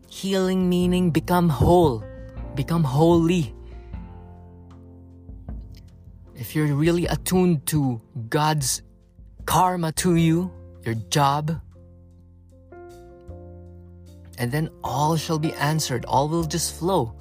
Healing 0.10 0.68
meaning 0.68 1.12
become 1.12 1.48
whole, 1.50 2.04
become 2.56 2.84
holy. 2.84 3.54
If 6.36 6.56
you're 6.56 6.74
really 6.74 7.06
attuned 7.06 7.66
to 7.68 8.02
God's 8.30 8.82
karma 9.46 9.92
to 9.94 10.16
you, 10.16 10.52
your 10.84 10.96
job, 10.96 11.62
and 14.38 14.52
then 14.52 14.70
all 14.84 15.16
shall 15.16 15.40
be 15.40 15.54
answered. 15.54 16.06
All 16.06 16.28
will 16.28 16.44
just 16.44 16.76
flow. 16.78 17.16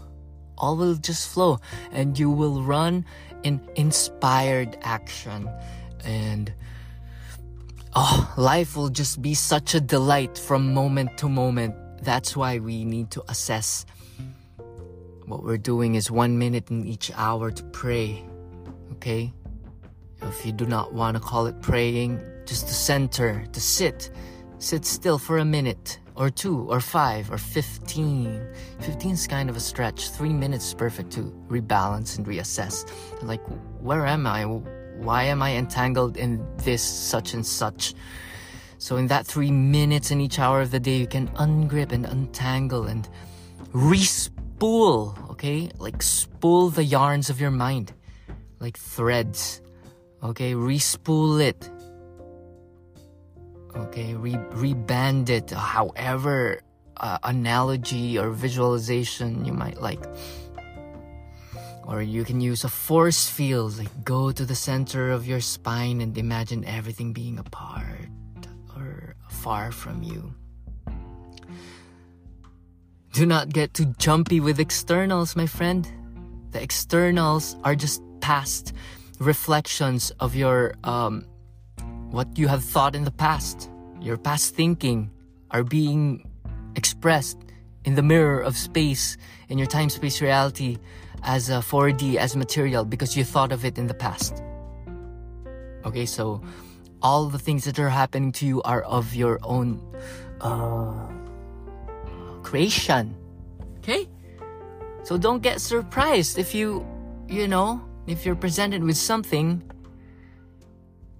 All 0.58 0.76
will 0.76 0.94
just 0.94 1.28
flow. 1.28 1.58
And 1.92 2.18
you 2.18 2.30
will 2.30 2.62
run 2.62 3.04
in 3.42 3.60
inspired 3.76 4.76
action. 4.82 5.48
And 6.04 6.52
oh, 7.94 8.32
life 8.36 8.76
will 8.76 8.88
just 8.88 9.22
be 9.22 9.34
such 9.34 9.74
a 9.74 9.80
delight 9.80 10.38
from 10.38 10.74
moment 10.74 11.16
to 11.18 11.28
moment. 11.28 11.74
That's 12.02 12.36
why 12.36 12.58
we 12.58 12.84
need 12.84 13.10
to 13.12 13.24
assess. 13.28 13.86
What 15.26 15.42
we're 15.42 15.56
doing 15.56 15.94
is 15.94 16.10
one 16.10 16.38
minute 16.38 16.70
in 16.70 16.86
each 16.86 17.10
hour 17.14 17.50
to 17.50 17.62
pray. 17.64 18.22
Okay? 18.92 19.32
If 20.22 20.44
you 20.44 20.52
do 20.52 20.66
not 20.66 20.92
want 20.92 21.16
to 21.16 21.20
call 21.20 21.46
it 21.46 21.60
praying, 21.60 22.20
just 22.46 22.68
to 22.68 22.74
center, 22.74 23.46
to 23.52 23.60
sit. 23.60 24.10
Sit 24.58 24.84
still 24.84 25.18
for 25.18 25.38
a 25.38 25.44
minute 25.44 25.98
or 26.16 26.30
two 26.30 26.70
or 26.70 26.80
five 26.80 27.30
or 27.30 27.38
15 27.38 28.46
15 28.80 29.10
is 29.10 29.26
kind 29.26 29.50
of 29.50 29.56
a 29.56 29.60
stretch. 29.60 30.10
Three 30.10 30.32
minutes 30.32 30.68
is 30.68 30.74
perfect 30.74 31.10
to 31.12 31.32
rebalance 31.48 32.16
and 32.16 32.26
reassess. 32.26 32.88
Like 33.22 33.42
where 33.80 34.06
am 34.06 34.26
i? 34.26 34.44
Why 34.44 35.24
am 35.24 35.42
i 35.42 35.56
entangled 35.56 36.16
in 36.16 36.44
this 36.58 36.82
such 36.82 37.34
and 37.34 37.44
such? 37.44 37.94
So 38.78 38.96
in 38.96 39.08
that 39.08 39.26
three 39.26 39.50
minutes 39.50 40.10
in 40.10 40.20
each 40.20 40.38
hour 40.38 40.60
of 40.60 40.70
the 40.70 40.80
day 40.80 40.96
you 40.96 41.06
can 41.06 41.28
ungrip 41.28 41.90
and 41.92 42.06
untangle 42.06 42.86
and 42.86 43.08
respool 43.72 45.30
okay? 45.30 45.70
Like 45.78 46.02
spool 46.02 46.70
the 46.70 46.84
yarns 46.84 47.28
of 47.30 47.40
your 47.40 47.50
mind. 47.50 47.92
Like 48.60 48.78
threads 48.78 49.60
okay? 50.22 50.54
Respool 50.54 51.42
it 51.42 51.70
okay 53.76 54.14
re- 54.14 54.46
reband 54.54 55.28
it 55.28 55.50
however 55.50 56.60
uh, 56.96 57.18
analogy 57.24 58.18
or 58.18 58.30
visualization 58.30 59.44
you 59.44 59.52
might 59.52 59.80
like. 59.80 60.02
Or 61.86 62.00
you 62.00 62.24
can 62.24 62.40
use 62.40 62.64
a 62.64 62.68
force 62.68 63.28
field 63.28 63.78
like 63.78 64.04
go 64.04 64.32
to 64.32 64.44
the 64.44 64.54
center 64.54 65.10
of 65.10 65.26
your 65.26 65.40
spine 65.40 66.00
and 66.00 66.16
imagine 66.16 66.64
everything 66.64 67.12
being 67.12 67.38
apart 67.38 68.08
or 68.74 69.16
far 69.28 69.70
from 69.70 70.02
you. 70.02 70.34
Do 73.12 73.26
not 73.26 73.50
get 73.50 73.74
too 73.74 73.94
jumpy 73.98 74.40
with 74.40 74.58
externals 74.58 75.36
my 75.36 75.46
friend. 75.46 75.86
The 76.50 76.62
externals 76.62 77.56
are 77.62 77.76
just 77.76 78.02
past 78.20 78.72
reflections 79.20 80.10
of 80.20 80.34
your 80.34 80.74
um, 80.84 81.26
what 82.14 82.38
you 82.38 82.46
have 82.46 82.62
thought 82.62 82.94
in 82.94 83.02
the 83.02 83.10
past, 83.10 83.68
your 84.00 84.16
past 84.16 84.54
thinking, 84.54 85.10
are 85.50 85.64
being 85.64 86.22
expressed 86.76 87.38
in 87.84 87.96
the 87.96 88.02
mirror 88.02 88.38
of 88.38 88.56
space, 88.56 89.16
in 89.48 89.58
your 89.58 89.66
time 89.66 89.90
space 89.90 90.22
reality, 90.22 90.78
as 91.24 91.50
a 91.50 91.54
4D, 91.54 92.14
as 92.14 92.36
material, 92.36 92.84
because 92.84 93.16
you 93.16 93.24
thought 93.24 93.50
of 93.50 93.64
it 93.64 93.78
in 93.78 93.88
the 93.88 93.94
past. 93.94 94.42
Okay, 95.84 96.06
so 96.06 96.40
all 97.02 97.26
the 97.26 97.38
things 97.38 97.64
that 97.64 97.80
are 97.80 97.90
happening 97.90 98.30
to 98.30 98.46
you 98.46 98.62
are 98.62 98.82
of 98.82 99.12
your 99.14 99.40
own 99.42 99.82
uh, 100.40 101.10
creation. 102.44 103.16
Okay? 103.78 104.08
So 105.02 105.18
don't 105.18 105.42
get 105.42 105.60
surprised 105.60 106.38
if 106.38 106.54
you, 106.54 106.86
you 107.28 107.48
know, 107.48 107.82
if 108.06 108.24
you're 108.24 108.36
presented 108.36 108.84
with 108.84 108.96
something 108.96 109.68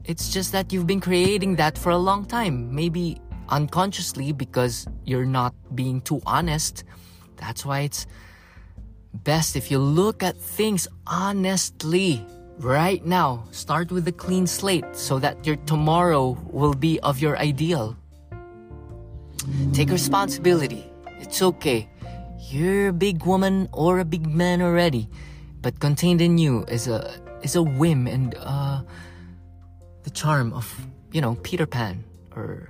it's 0.05 0.29
just 0.29 0.53
that 0.53 0.73
you've 0.73 0.87
been 0.87 1.01
creating 1.01 1.57
that 1.57 1.79
for 1.79 1.91
a 1.91 1.99
long 1.99 2.25
time. 2.27 2.75
Maybe 2.75 3.19
unconsciously 3.49 4.33
because 4.33 4.87
you're 5.05 5.25
not 5.25 5.55
being 5.75 6.01
too 6.03 6.21
honest. 6.27 6.85
That's 7.37 7.65
why 7.65 7.81
it's 7.81 8.07
best 9.13 9.57
if 9.57 9.71
you 9.71 9.79
look 9.79 10.23
at 10.23 10.37
things 10.37 10.87
honestly 11.07 12.25
right 12.59 13.05
now. 13.05 13.45
Start 13.51 13.91
with 13.91 14.07
a 14.09 14.13
clean 14.13 14.47
slate 14.47 14.85
so 14.93 15.19
that 15.19 15.47
your 15.47 15.57
tomorrow 15.65 16.37
will 16.51 16.75
be 16.75 17.01
of 17.01 17.21
your 17.21 17.39
ideal. 17.39 17.97
Take 19.73 19.91
responsibility. 19.91 20.85
It's 21.21 21.43
okay. 21.43 21.89
You're 22.51 22.89
a 22.89 22.93
big 22.93 23.25
woman 23.25 23.69
or 23.73 23.99
a 24.01 24.05
big 24.05 24.27
man 24.27 24.61
already, 24.61 25.09
but 25.61 25.81
contained 25.81 26.21
in 26.21 26.39
you 26.39 26.65
is 26.69 26.89
a 26.89 27.21
is 27.43 27.57
a 27.57 27.63
whim 27.63 28.07
and 28.07 28.35
uh 28.41 28.81
the 30.05 30.11
charm 30.11 30.53
of, 30.53 30.65
you 31.13 31.21
know, 31.21 31.37
Peter 31.43 31.67
Pan 31.67 32.05
or, 32.37 32.69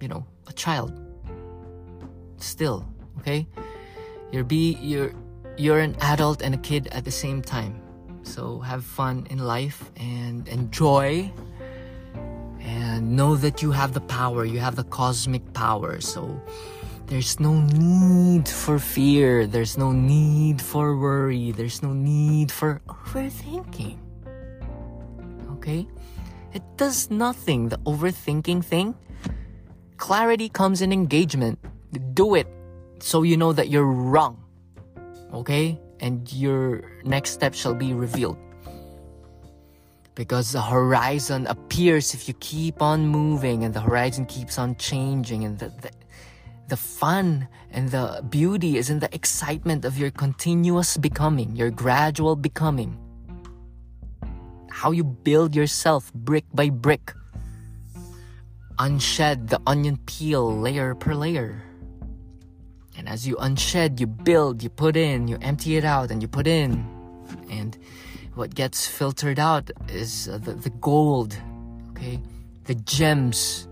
you 0.00 0.08
know, 0.08 0.26
a 0.48 0.52
child. 0.52 0.92
Still, 2.38 2.88
okay? 3.18 3.46
You're 4.32 4.44
be 4.44 4.76
you're 4.80 5.12
you're 5.56 5.80
an 5.80 5.96
adult 6.00 6.42
and 6.42 6.54
a 6.54 6.58
kid 6.58 6.88
at 6.92 7.04
the 7.04 7.10
same 7.10 7.42
time. 7.42 7.80
So 8.22 8.60
have 8.60 8.84
fun 8.84 9.26
in 9.30 9.38
life 9.38 9.90
and 9.96 10.48
enjoy 10.48 11.30
and 12.60 13.16
know 13.16 13.36
that 13.36 13.62
you 13.62 13.70
have 13.72 13.92
the 13.92 14.00
power, 14.00 14.44
you 14.44 14.58
have 14.60 14.76
the 14.76 14.84
cosmic 14.84 15.52
power. 15.52 16.00
So 16.00 16.40
there's 17.06 17.40
no 17.40 17.54
need 17.60 18.48
for 18.48 18.78
fear, 18.78 19.46
there's 19.46 19.76
no 19.76 19.92
need 19.92 20.62
for 20.62 20.96
worry, 20.96 21.52
there's 21.52 21.82
no 21.82 21.92
need 21.92 22.52
for 22.52 22.80
overthinking. 22.88 23.98
Okay? 25.54 25.86
It 26.52 26.62
does 26.76 27.10
nothing, 27.10 27.68
the 27.68 27.78
overthinking 27.78 28.64
thing. 28.64 28.94
Clarity 29.96 30.48
comes 30.48 30.82
in 30.82 30.92
engagement. 30.92 31.58
Do 32.14 32.34
it 32.34 32.48
so 32.98 33.22
you 33.22 33.36
know 33.36 33.52
that 33.52 33.68
you're 33.68 33.86
wrong. 33.86 34.42
Okay? 35.32 35.78
And 36.00 36.30
your 36.32 36.82
next 37.04 37.30
step 37.30 37.54
shall 37.54 37.74
be 37.74 37.92
revealed. 37.92 38.38
Because 40.14 40.50
the 40.52 40.60
horizon 40.60 41.46
appears 41.46 42.14
if 42.14 42.26
you 42.26 42.34
keep 42.40 42.82
on 42.82 43.06
moving 43.06 43.64
and 43.64 43.72
the 43.72 43.80
horizon 43.80 44.26
keeps 44.26 44.58
on 44.58 44.76
changing 44.76 45.44
and 45.44 45.58
the, 45.58 45.68
the, 45.80 45.90
the 46.68 46.76
fun 46.76 47.46
and 47.70 47.90
the 47.90 48.24
beauty 48.28 48.76
is 48.76 48.90
in 48.90 48.98
the 48.98 49.14
excitement 49.14 49.84
of 49.84 49.96
your 49.96 50.10
continuous 50.10 50.96
becoming, 50.96 51.54
your 51.54 51.70
gradual 51.70 52.34
becoming 52.34 52.98
how 54.80 54.92
you 54.92 55.04
build 55.04 55.54
yourself 55.54 56.10
brick 56.14 56.46
by 56.54 56.70
brick. 56.70 57.12
Unshed 58.78 59.48
the 59.48 59.60
onion 59.66 59.98
peel 60.06 60.56
layer 60.56 60.94
per 60.94 61.14
layer. 61.14 61.62
And 62.96 63.06
as 63.06 63.28
you 63.28 63.36
unshed, 63.36 64.00
you 64.00 64.06
build, 64.06 64.62
you 64.62 64.70
put 64.70 64.96
in, 64.96 65.28
you 65.28 65.36
empty 65.42 65.76
it 65.76 65.84
out, 65.84 66.10
and 66.10 66.22
you 66.22 66.28
put 66.28 66.46
in. 66.46 66.88
And 67.50 67.76
what 68.34 68.54
gets 68.54 68.88
filtered 68.88 69.38
out 69.38 69.70
is 69.88 70.30
uh, 70.30 70.38
the, 70.38 70.54
the 70.54 70.70
gold, 70.70 71.36
okay? 71.90 72.18
The 72.64 72.76
gems. 72.76 73.68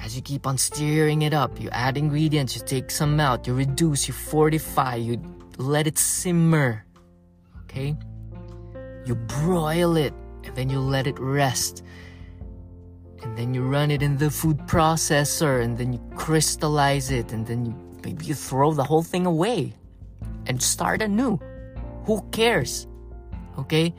As 0.00 0.16
you 0.16 0.22
keep 0.22 0.44
on 0.44 0.58
stirring 0.58 1.22
it 1.22 1.34
up, 1.34 1.60
you 1.60 1.70
add 1.70 1.96
ingredients, 1.96 2.56
you 2.56 2.62
take 2.66 2.90
some 2.90 3.20
out, 3.20 3.46
you 3.46 3.54
reduce, 3.54 4.08
you 4.08 4.14
fortify, 4.14 4.96
you 4.96 5.22
let 5.56 5.86
it 5.86 5.98
simmer, 5.98 6.84
okay? 7.62 7.94
You 9.06 9.14
broil 9.14 9.96
it 9.96 10.12
and 10.44 10.54
then 10.56 10.68
you 10.68 10.80
let 10.80 11.06
it 11.06 11.18
rest. 11.18 11.84
And 13.22 13.38
then 13.38 13.54
you 13.54 13.62
run 13.62 13.90
it 13.90 14.02
in 14.02 14.18
the 14.18 14.30
food 14.30 14.58
processor 14.66 15.62
and 15.62 15.78
then 15.78 15.92
you 15.92 16.00
crystallize 16.16 17.10
it 17.10 17.32
and 17.32 17.46
then 17.46 17.66
you, 17.66 17.74
maybe 18.04 18.26
you 18.26 18.34
throw 18.34 18.72
the 18.72 18.84
whole 18.84 19.02
thing 19.02 19.24
away 19.24 19.74
and 20.46 20.60
start 20.60 21.02
anew. 21.02 21.38
Who 22.04 22.20
cares? 22.32 22.86
Okay? 23.58 23.94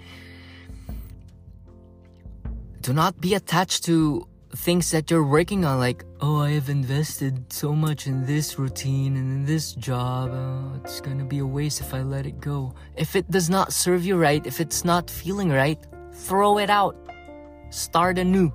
Do 2.82 2.94
not 2.94 3.20
be 3.20 3.34
attached 3.34 3.86
to 3.86 4.28
things 4.56 4.92
that 4.92 5.12
you're 5.12 5.26
working 5.26 5.66
on 5.66 5.78
like 5.78 6.06
oh 6.22 6.38
i 6.38 6.52
have 6.52 6.70
invested 6.70 7.52
so 7.52 7.74
much 7.74 8.08
in 8.08 8.26
this 8.26 8.58
routine 8.58 9.18
and 9.18 9.28
in 9.32 9.46
this 9.46 9.74
job. 9.74 10.32
Uh, 10.32 10.80
it's 10.80 11.02
gonna 11.02 11.26
be 11.26 11.40
a 11.40 11.46
waste 11.46 11.82
if 11.82 11.94
i 11.94 12.02
let 12.02 12.26
it 12.26 12.40
go. 12.40 12.74
If 12.96 13.16
it 13.16 13.30
does 13.30 13.50
not 13.50 13.74
serve 13.74 14.06
you 14.06 14.18
right 14.18 14.46
if 14.46 14.60
it's 14.62 14.86
not 14.86 15.10
feeling 15.10 15.50
right 15.50 15.80
throw 16.14 16.58
it 16.58 16.70
out. 16.70 16.96
Start 17.70 18.18
anew. 18.18 18.52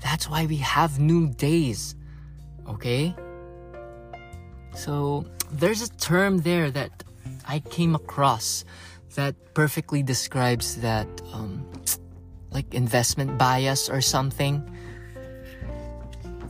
That's 0.00 0.28
why 0.28 0.46
we 0.46 0.56
have 0.58 0.98
new 1.00 1.28
days 1.30 1.96
okay? 2.68 3.14
So 4.74 5.26
there's 5.50 5.82
a 5.82 5.90
term 5.96 6.38
there 6.38 6.70
that 6.70 6.90
i 7.46 7.58
came 7.58 7.94
across 7.94 8.64
that 9.14 9.34
perfectly 9.54 10.02
describes 10.02 10.76
that 10.76 11.06
um, 11.32 11.66
like 12.50 12.72
investment 12.74 13.36
bias 13.38 13.88
or 13.90 14.00
something 14.00 14.62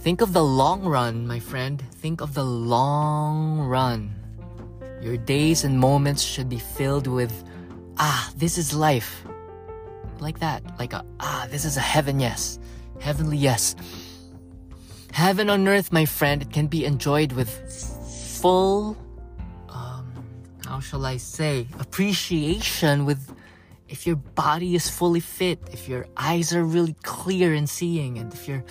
Think 0.03 0.21
of 0.21 0.33
the 0.33 0.43
long 0.43 0.83
run, 0.83 1.29
my 1.29 1.39
friend. 1.39 1.81
Think 2.03 2.23
of 2.23 2.35
the 2.35 2.43
long 2.43 3.61
run. 3.61 4.11
Your 5.01 5.17
days 5.17 5.63
and 5.63 5.79
moments 5.79 6.23
should 6.23 6.49
be 6.49 6.59
filled 6.59 7.07
with, 7.07 7.45
ah, 7.99 8.29
this 8.37 8.59
is 8.59 8.75
life. 8.75 9.23
Like 10.19 10.41
that. 10.41 10.65
Like 10.77 10.93
a, 10.93 11.07
ah, 11.21 11.47
this 11.53 11.65
is 11.65 11.77
a 11.77 11.81
heaven, 11.81 12.19
yes. 12.19 12.59
Heavenly, 12.99 13.37
yes. 13.37 13.77
Heaven 15.13 15.49
on 15.49 15.69
earth, 15.69 15.93
my 15.93 16.05
friend, 16.05 16.43
it 16.43 16.51
can 16.51 16.67
be 16.67 16.85
enjoyed 16.85 17.31
with 17.31 17.49
full, 18.41 18.97
um, 19.69 20.13
how 20.67 20.81
shall 20.81 21.07
I 21.07 21.17
say, 21.17 21.69
appreciation 21.79 23.07
with 23.07 23.33
if 23.89 24.05
your 24.05 24.17
body 24.17 24.75
is 24.75 24.91
fully 24.91 25.21
fit, 25.21 25.61
if 25.71 25.89
your 25.89 26.07
eyes 26.17 26.53
are 26.53 26.65
really 26.65 26.97
clear 27.05 27.55
and 27.55 27.71
seeing, 27.71 28.19
and 28.19 28.35
if 28.35 28.49
you're 28.49 28.65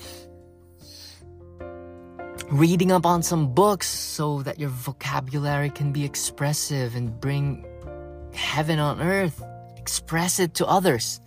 reading 2.51 2.91
up 2.91 3.05
on 3.05 3.23
some 3.23 3.53
books 3.53 3.87
so 3.87 4.41
that 4.43 4.59
your 4.59 4.67
vocabulary 4.69 5.69
can 5.69 5.93
be 5.93 6.03
expressive 6.03 6.97
and 6.97 7.17
bring 7.21 7.65
heaven 8.33 8.77
on 8.77 8.99
earth. 8.99 9.41
Express 9.77 10.37
it 10.37 10.53
to 10.55 10.67
others. 10.67 11.21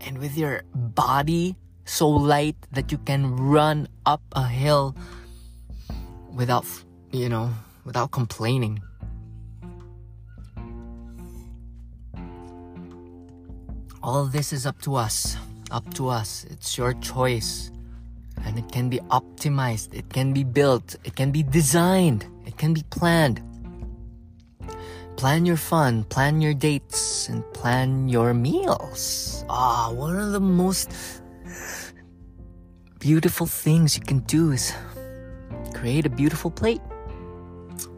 And 0.00 0.16
with 0.18 0.38
your 0.38 0.62
body 0.74 1.54
so 1.84 2.08
light 2.08 2.56
that 2.72 2.90
you 2.90 2.96
can 2.96 3.36
run 3.36 3.88
up 4.06 4.22
a 4.32 4.46
hill 4.48 4.96
without, 6.34 6.64
you 7.12 7.28
know, 7.28 7.50
without 7.84 8.10
complaining. 8.10 8.80
All 14.02 14.24
this 14.24 14.54
is 14.54 14.64
up 14.64 14.80
to 14.82 14.94
us. 14.94 15.36
Up 15.70 15.92
to 15.92 16.08
us. 16.08 16.46
It's 16.48 16.78
your 16.78 16.94
choice 16.94 17.70
and 18.44 18.58
it 18.58 18.70
can 18.70 18.88
be 18.88 18.98
optimized, 19.10 19.94
it 19.94 20.08
can 20.10 20.32
be 20.32 20.44
built, 20.44 20.96
it 21.04 21.16
can 21.16 21.30
be 21.30 21.42
designed, 21.42 22.26
it 22.46 22.56
can 22.56 22.74
be 22.74 22.82
planned. 22.90 23.42
Plan 25.16 25.44
your 25.44 25.56
fun, 25.56 26.04
plan 26.04 26.40
your 26.40 26.54
dates, 26.54 27.28
and 27.28 27.42
plan 27.52 28.08
your 28.08 28.32
meals. 28.34 29.44
Ah, 29.48 29.90
one 29.92 30.16
of 30.16 30.32
the 30.32 30.40
most 30.40 30.92
beautiful 33.00 33.46
things 33.46 33.96
you 33.96 34.02
can 34.02 34.20
do 34.20 34.52
is 34.52 34.72
create 35.74 36.06
a 36.06 36.10
beautiful 36.10 36.50
plate 36.50 36.80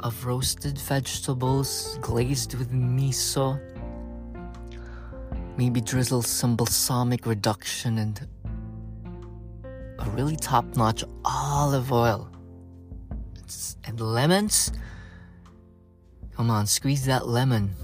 of 0.00 0.24
roasted 0.24 0.78
vegetables 0.78 1.98
glazed 2.00 2.54
with 2.54 2.72
miso. 2.72 3.60
Maybe 5.56 5.80
drizzle 5.80 6.22
some 6.22 6.56
balsamic 6.56 7.26
reduction 7.26 7.98
and 7.98 8.26
a 10.00 10.10
really 10.10 10.36
top 10.36 10.64
notch 10.76 11.04
olive 11.24 11.92
oil. 11.92 12.28
and 13.84 14.00
lemons. 14.00 14.72
Come 16.36 16.50
on, 16.50 16.66
squeeze 16.66 17.04
that 17.06 17.26
lemon. 17.26 17.74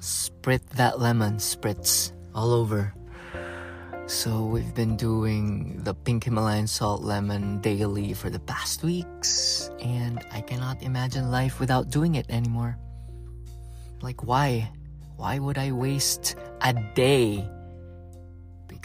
Sprit 0.00 0.68
that 0.70 1.00
lemon, 1.00 1.36
spritz 1.36 2.12
all 2.34 2.52
over. 2.52 2.92
So 4.06 4.44
we've 4.44 4.74
been 4.74 4.96
doing 4.96 5.82
the 5.82 5.94
pink 5.94 6.24
Himalayan 6.24 6.68
salt 6.68 7.02
lemon 7.02 7.60
daily 7.60 8.14
for 8.14 8.30
the 8.30 8.38
past 8.38 8.84
weeks, 8.84 9.68
and 9.80 10.24
I 10.30 10.42
cannot 10.42 10.82
imagine 10.82 11.32
life 11.32 11.58
without 11.58 11.90
doing 11.90 12.14
it 12.14 12.26
anymore. 12.28 12.78
Like, 14.00 14.22
why? 14.22 14.70
Why 15.16 15.40
would 15.40 15.58
I 15.58 15.72
waste 15.72 16.36
a 16.60 16.74
day 16.94 17.48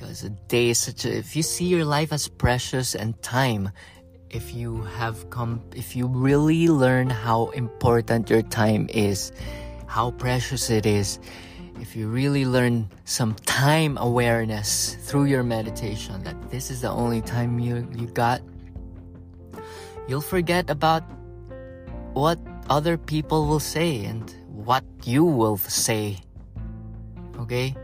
because 0.01 0.23
a 0.23 0.29
day 0.49 0.69
is 0.69 0.79
such 0.79 1.05
a 1.05 1.15
if 1.15 1.35
you 1.35 1.43
see 1.43 1.65
your 1.65 1.85
life 1.85 2.11
as 2.11 2.27
precious 2.27 2.95
and 2.95 3.13
time 3.21 3.69
if 4.31 4.51
you 4.53 4.81
have 4.97 5.29
come 5.29 5.61
if 5.75 5.95
you 5.95 6.07
really 6.07 6.67
learn 6.67 7.07
how 7.07 7.49
important 7.49 8.27
your 8.27 8.41
time 8.41 8.89
is 8.89 9.31
how 9.85 10.09
precious 10.11 10.71
it 10.71 10.87
is 10.87 11.19
if 11.79 11.95
you 11.95 12.07
really 12.07 12.45
learn 12.45 12.89
some 13.05 13.35
time 13.45 13.95
awareness 14.01 14.95
through 15.05 15.25
your 15.25 15.43
meditation 15.43 16.23
that 16.23 16.49
this 16.49 16.71
is 16.71 16.81
the 16.81 16.89
only 16.89 17.21
time 17.21 17.59
you 17.59 17.87
you 17.93 18.07
got 18.07 18.41
you'll 20.07 20.19
forget 20.19 20.67
about 20.69 21.03
what 22.13 22.39
other 22.71 22.97
people 22.97 23.45
will 23.45 23.59
say 23.61 24.03
and 24.05 24.33
what 24.47 24.83
you 25.03 25.23
will 25.23 25.57
say. 25.57 26.17
Okay 27.39 27.75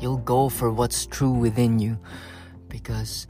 you'll 0.00 0.18
go 0.18 0.48
for 0.48 0.70
what's 0.70 1.06
true 1.06 1.30
within 1.30 1.78
you 1.78 1.98
because 2.68 3.26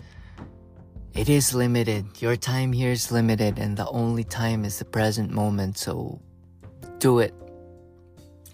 it 1.15 1.29
is 1.29 1.55
limited. 1.55 2.23
Your 2.23 2.37
time 2.37 2.73
here 2.73 2.93
is 2.93 3.11
limited, 3.11 3.59
and 3.59 3.77
the 3.77 3.89
only 3.89 4.25
time 4.25 4.65
is 4.65 4.79
the 4.79 4.85
present 4.85 5.31
moment. 5.31 5.79
So 5.79 6.21
do 6.99 7.19
it. 7.19 7.35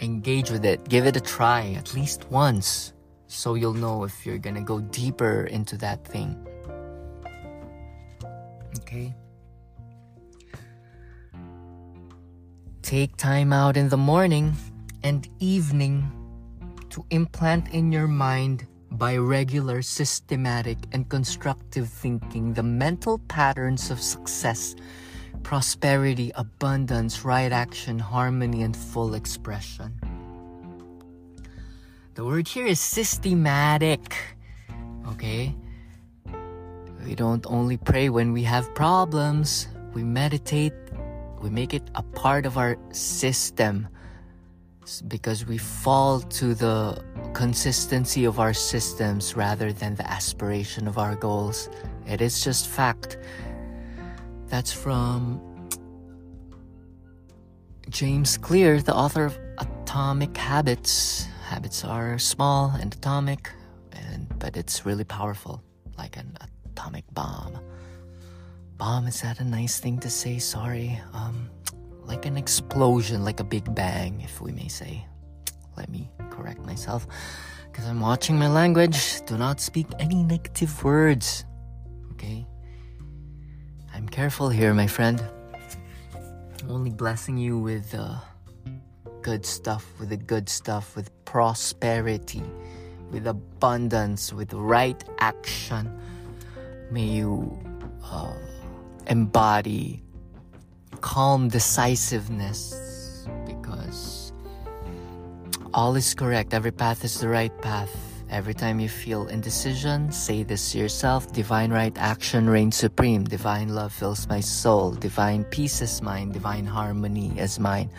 Engage 0.01 0.51
with 0.51 0.65
it. 0.65 0.89
Give 0.89 1.07
it 1.07 1.17
a 1.17 1.21
try 1.21 1.75
at 1.77 1.95
least 1.95 2.31
once 2.31 2.93
so 3.27 3.55
you'll 3.55 3.75
know 3.75 4.05
if 4.05 4.25
you're 4.25 4.39
gonna 4.39 4.63
go 4.63 4.81
deeper 4.81 5.45
into 5.45 5.77
that 5.79 6.07
thing. 6.07 6.37
Okay? 8.81 9.15
Take 12.83 13.17
time 13.17 13.53
out 13.53 13.77
in 13.77 13.89
the 13.89 13.97
morning 13.97 14.55
and 15.03 15.29
evening 15.41 16.11
to 16.95 17.05
implant 17.11 17.75
in 17.75 17.91
your 17.91 18.07
mind 18.07 18.69
by 18.93 19.17
regular, 19.17 19.83
systematic, 19.83 20.79
and 20.93 21.09
constructive 21.09 21.89
thinking 21.89 22.55
the 22.55 22.63
mental 22.63 23.19
patterns 23.27 23.91
of 23.91 23.99
success, 23.99 24.77
prosperity, 25.43 26.31
abundance, 26.37 27.25
right 27.25 27.51
action, 27.51 27.99
harmony, 27.99 28.63
and 28.63 28.77
full 28.77 29.15
expression. 29.15 29.91
The 32.15 32.25
word 32.25 32.47
here 32.47 32.67
is 32.67 32.79
systematic. 32.79 34.15
Okay? 35.09 35.53
We 37.05 37.17
don't 37.17 37.45
only 37.49 37.77
pray 37.77 38.09
when 38.09 38.33
we 38.33 38.45
have 38.45 38.73
problems, 38.77 39.67
we 39.95 40.05
meditate, 40.05 40.79
we 41.43 41.51
make 41.51 41.75
it 41.75 41.91
a 41.97 42.05
part 42.05 42.47
of 42.47 42.57
our 42.57 42.79
system 42.93 43.89
because 45.09 45.47
we 45.47 45.59
fall 45.59 46.21
to 46.21 46.55
the 46.55 47.03
consistency 47.33 48.25
of 48.25 48.39
our 48.39 48.55
systems 48.55 49.37
rather 49.37 49.73
than 49.73 49.95
the 49.95 50.09
aspiration 50.09 50.87
of 50.87 50.99
our 50.99 51.17
goals. 51.17 51.69
It 52.07 52.21
is 52.21 52.45
just 52.45 52.69
fact. 52.69 53.19
That's 54.49 54.73
from 54.73 55.41
James 57.89 58.37
Clear, 58.37 58.81
the 58.81 58.95
author 58.95 59.25
of 59.25 59.39
Atomic 59.59 60.37
Habits. 60.37 61.27
Habits 61.47 61.85
are 61.85 62.19
small 62.19 62.71
and 62.81 62.95
atomic, 62.95 63.51
and 63.93 64.27
but 64.39 64.57
it's 64.57 64.87
really 64.87 65.05
powerful, 65.05 65.63
like 65.99 66.17
an 66.17 66.37
atomic 66.71 67.05
bomb. 67.13 67.59
Bomb 68.77 69.07
is 69.07 69.21
that 69.23 69.41
a 69.41 69.45
nice 69.45 69.79
thing 69.79 69.99
to 70.01 70.11
say? 70.11 70.39
Sorry. 70.39 71.01
Um, 71.13 71.49
like 72.07 72.27
an 72.27 72.37
explosion, 72.37 73.25
like 73.25 73.41
a 73.41 73.45
big 73.45 73.75
bang, 73.75 74.21
if 74.21 74.41
we 74.41 74.53
may 74.53 74.69
say. 74.69 75.05
Let 75.77 75.89
me 75.89 76.11
correct 76.31 76.61
myself 76.61 77.07
because 77.71 77.87
I'm 77.87 78.01
watching 78.01 78.39
my 78.39 78.49
language. 78.49 79.25
Do 79.27 79.37
not 79.37 79.61
speak 79.61 79.87
any 79.99 80.23
negative 80.23 80.85
words. 80.85 81.45
Okay? 82.13 82.47
I'm 83.93 84.09
careful 84.09 84.49
here, 84.49 84.73
my 84.75 84.87
friend. 84.87 85.23
I'm 86.63 86.71
only 86.71 86.91
blessing 86.91 87.37
you 87.37 87.59
with 87.59 87.95
uh, 87.95 88.17
good 89.23 89.45
stuff, 89.45 89.85
with 89.99 90.11
the 90.11 90.17
good 90.17 90.49
stuff, 90.49 90.95
with 90.95 91.11
prosperity, 91.25 92.43
with 93.11 93.27
abundance, 93.27 94.33
with 94.33 94.53
right 94.53 95.03
action. 95.19 95.91
May 96.91 97.07
you 97.07 97.59
uh, 98.05 98.35
embody 99.09 100.04
calm 101.05 101.49
decisiveness 101.49 102.73
because 103.45 104.33
all 105.75 105.97
is 105.97 106.15
correct. 106.15 106.55
Every 106.55 106.73
path 106.73 107.05
is 107.05 107.21
the 107.21 107.29
right 107.29 107.53
path. 107.61 107.95
Every 108.31 108.55
time 108.55 108.81
you 108.81 108.89
feel 108.89 109.27
indecision, 109.29 110.11
say 110.11 110.45
this 110.45 110.73
to 110.73 110.79
yourself 110.79 111.31
Divine 111.31 111.71
right 111.71 111.93
action 111.99 112.49
reigns 112.49 112.77
supreme. 112.77 113.25
Divine 113.25 113.69
love 113.69 113.93
fills 113.93 114.27
my 114.29 114.41
soul. 114.41 114.93
Divine 114.93 115.45
peace 115.45 115.83
is 115.83 116.01
mine. 116.01 116.33
Divine 116.33 116.65
harmony 116.65 117.39
is 117.39 117.61
mine. 117.61 117.91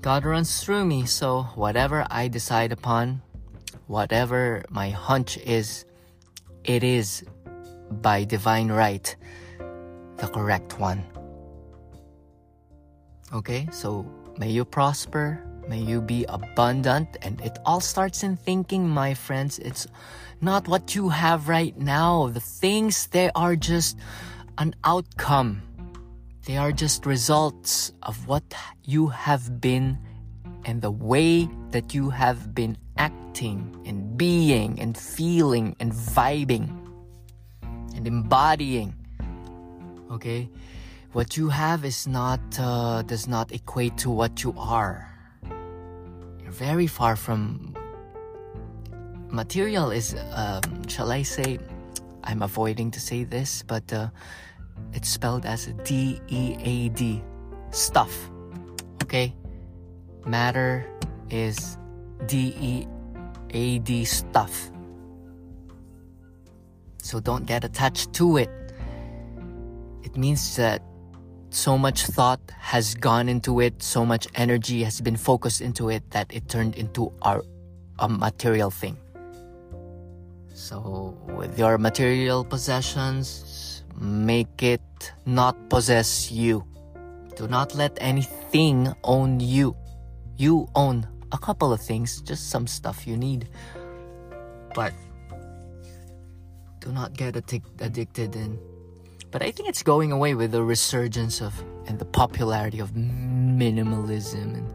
God 0.00 0.24
runs 0.24 0.64
through 0.64 0.84
me, 0.84 1.06
so 1.06 1.44
whatever 1.54 2.04
I 2.10 2.26
decide 2.26 2.72
upon, 2.72 3.22
whatever 3.86 4.64
my 4.68 4.90
hunch 4.90 5.38
is, 5.38 5.84
it 6.64 6.82
is 6.82 7.22
by 8.02 8.24
divine 8.24 8.72
right 8.72 9.14
the 10.16 10.26
correct 10.26 10.80
one. 10.80 11.11
Okay, 13.32 13.66
so 13.72 14.04
may 14.36 14.50
you 14.50 14.62
prosper, 14.62 15.40
may 15.66 15.78
you 15.78 16.02
be 16.02 16.26
abundant, 16.28 17.16
and 17.22 17.40
it 17.40 17.58
all 17.64 17.80
starts 17.80 18.22
in 18.22 18.36
thinking, 18.36 18.86
my 18.86 19.14
friends. 19.14 19.58
It's 19.58 19.86
not 20.42 20.68
what 20.68 20.94
you 20.94 21.08
have 21.08 21.48
right 21.48 21.72
now. 21.78 22.28
The 22.28 22.40
things, 22.40 23.06
they 23.06 23.30
are 23.34 23.56
just 23.56 23.96
an 24.58 24.74
outcome. 24.84 25.62
They 26.44 26.58
are 26.58 26.72
just 26.72 27.06
results 27.06 27.92
of 28.02 28.28
what 28.28 28.44
you 28.84 29.08
have 29.08 29.62
been 29.62 29.96
and 30.66 30.82
the 30.82 30.90
way 30.90 31.48
that 31.70 31.94
you 31.94 32.10
have 32.10 32.54
been 32.54 32.76
acting 32.98 33.80
and 33.86 34.14
being 34.18 34.78
and 34.78 34.92
feeling 34.92 35.74
and 35.80 35.90
vibing 35.90 36.68
and 37.96 38.06
embodying. 38.06 38.94
Okay? 40.10 40.50
What 41.12 41.36
you 41.36 41.50
have 41.50 41.84
is 41.84 42.06
not, 42.06 42.40
uh, 42.58 43.02
does 43.02 43.28
not 43.28 43.52
equate 43.52 43.98
to 43.98 44.08
what 44.10 44.42
you 44.42 44.54
are. 44.56 45.06
You're 46.40 46.52
very 46.52 46.86
far 46.86 47.16
from. 47.16 47.76
Material 49.28 49.90
is, 49.90 50.16
um, 50.32 50.88
shall 50.88 51.12
I 51.12 51.22
say, 51.22 51.58
I'm 52.24 52.40
avoiding 52.40 52.90
to 52.92 53.00
say 53.00 53.24
this, 53.24 53.62
but 53.62 53.92
uh, 53.92 54.08
it's 54.94 55.08
spelled 55.08 55.44
as 55.44 55.66
D 55.84 56.18
E 56.28 56.56
A 56.60 56.88
D. 56.88 57.22
Stuff. 57.72 58.30
Okay? 59.02 59.34
Matter 60.24 60.88
is 61.28 61.76
D 62.26 62.56
E 62.58 62.86
A 63.50 63.78
D 63.80 64.06
stuff. 64.06 64.70
So 67.02 67.20
don't 67.20 67.44
get 67.44 67.64
attached 67.64 68.14
to 68.14 68.38
it. 68.38 68.50
It 70.02 70.16
means 70.16 70.56
that 70.56 70.82
so 71.54 71.76
much 71.76 72.06
thought 72.06 72.40
has 72.58 72.94
gone 72.94 73.28
into 73.28 73.60
it, 73.60 73.82
so 73.82 74.04
much 74.04 74.26
energy 74.34 74.82
has 74.82 75.00
been 75.00 75.16
focused 75.16 75.60
into 75.60 75.90
it 75.90 76.10
that 76.10 76.32
it 76.32 76.48
turned 76.48 76.74
into 76.76 77.12
our 77.22 77.42
a 77.98 78.08
material 78.08 78.70
thing. 78.70 78.96
So 80.54 81.16
with 81.36 81.58
your 81.58 81.78
material 81.78 82.44
possessions, 82.44 83.84
make 84.00 84.62
it 84.62 84.82
not 85.26 85.54
possess 85.68 86.32
you. 86.32 86.64
Do 87.36 87.46
not 87.46 87.74
let 87.74 87.96
anything 88.00 88.92
own 89.04 89.40
you. 89.40 89.76
You 90.36 90.68
own 90.74 91.06
a 91.32 91.38
couple 91.38 91.72
of 91.72 91.80
things, 91.80 92.20
just 92.22 92.50
some 92.50 92.66
stuff 92.66 93.06
you 93.06 93.16
need. 93.16 93.48
But 94.74 94.92
do 96.80 96.90
not 96.92 97.12
get 97.12 97.34
addic- 97.34 97.80
addicted 97.80 98.34
and 98.36 98.58
but 99.32 99.42
I 99.42 99.50
think 99.50 99.68
it's 99.68 99.82
going 99.82 100.12
away 100.12 100.34
with 100.34 100.52
the 100.52 100.62
resurgence 100.62 101.40
of 101.40 101.52
and 101.86 101.98
the 101.98 102.04
popularity 102.04 102.78
of 102.78 102.92
minimalism 102.92 104.54
and 104.54 104.72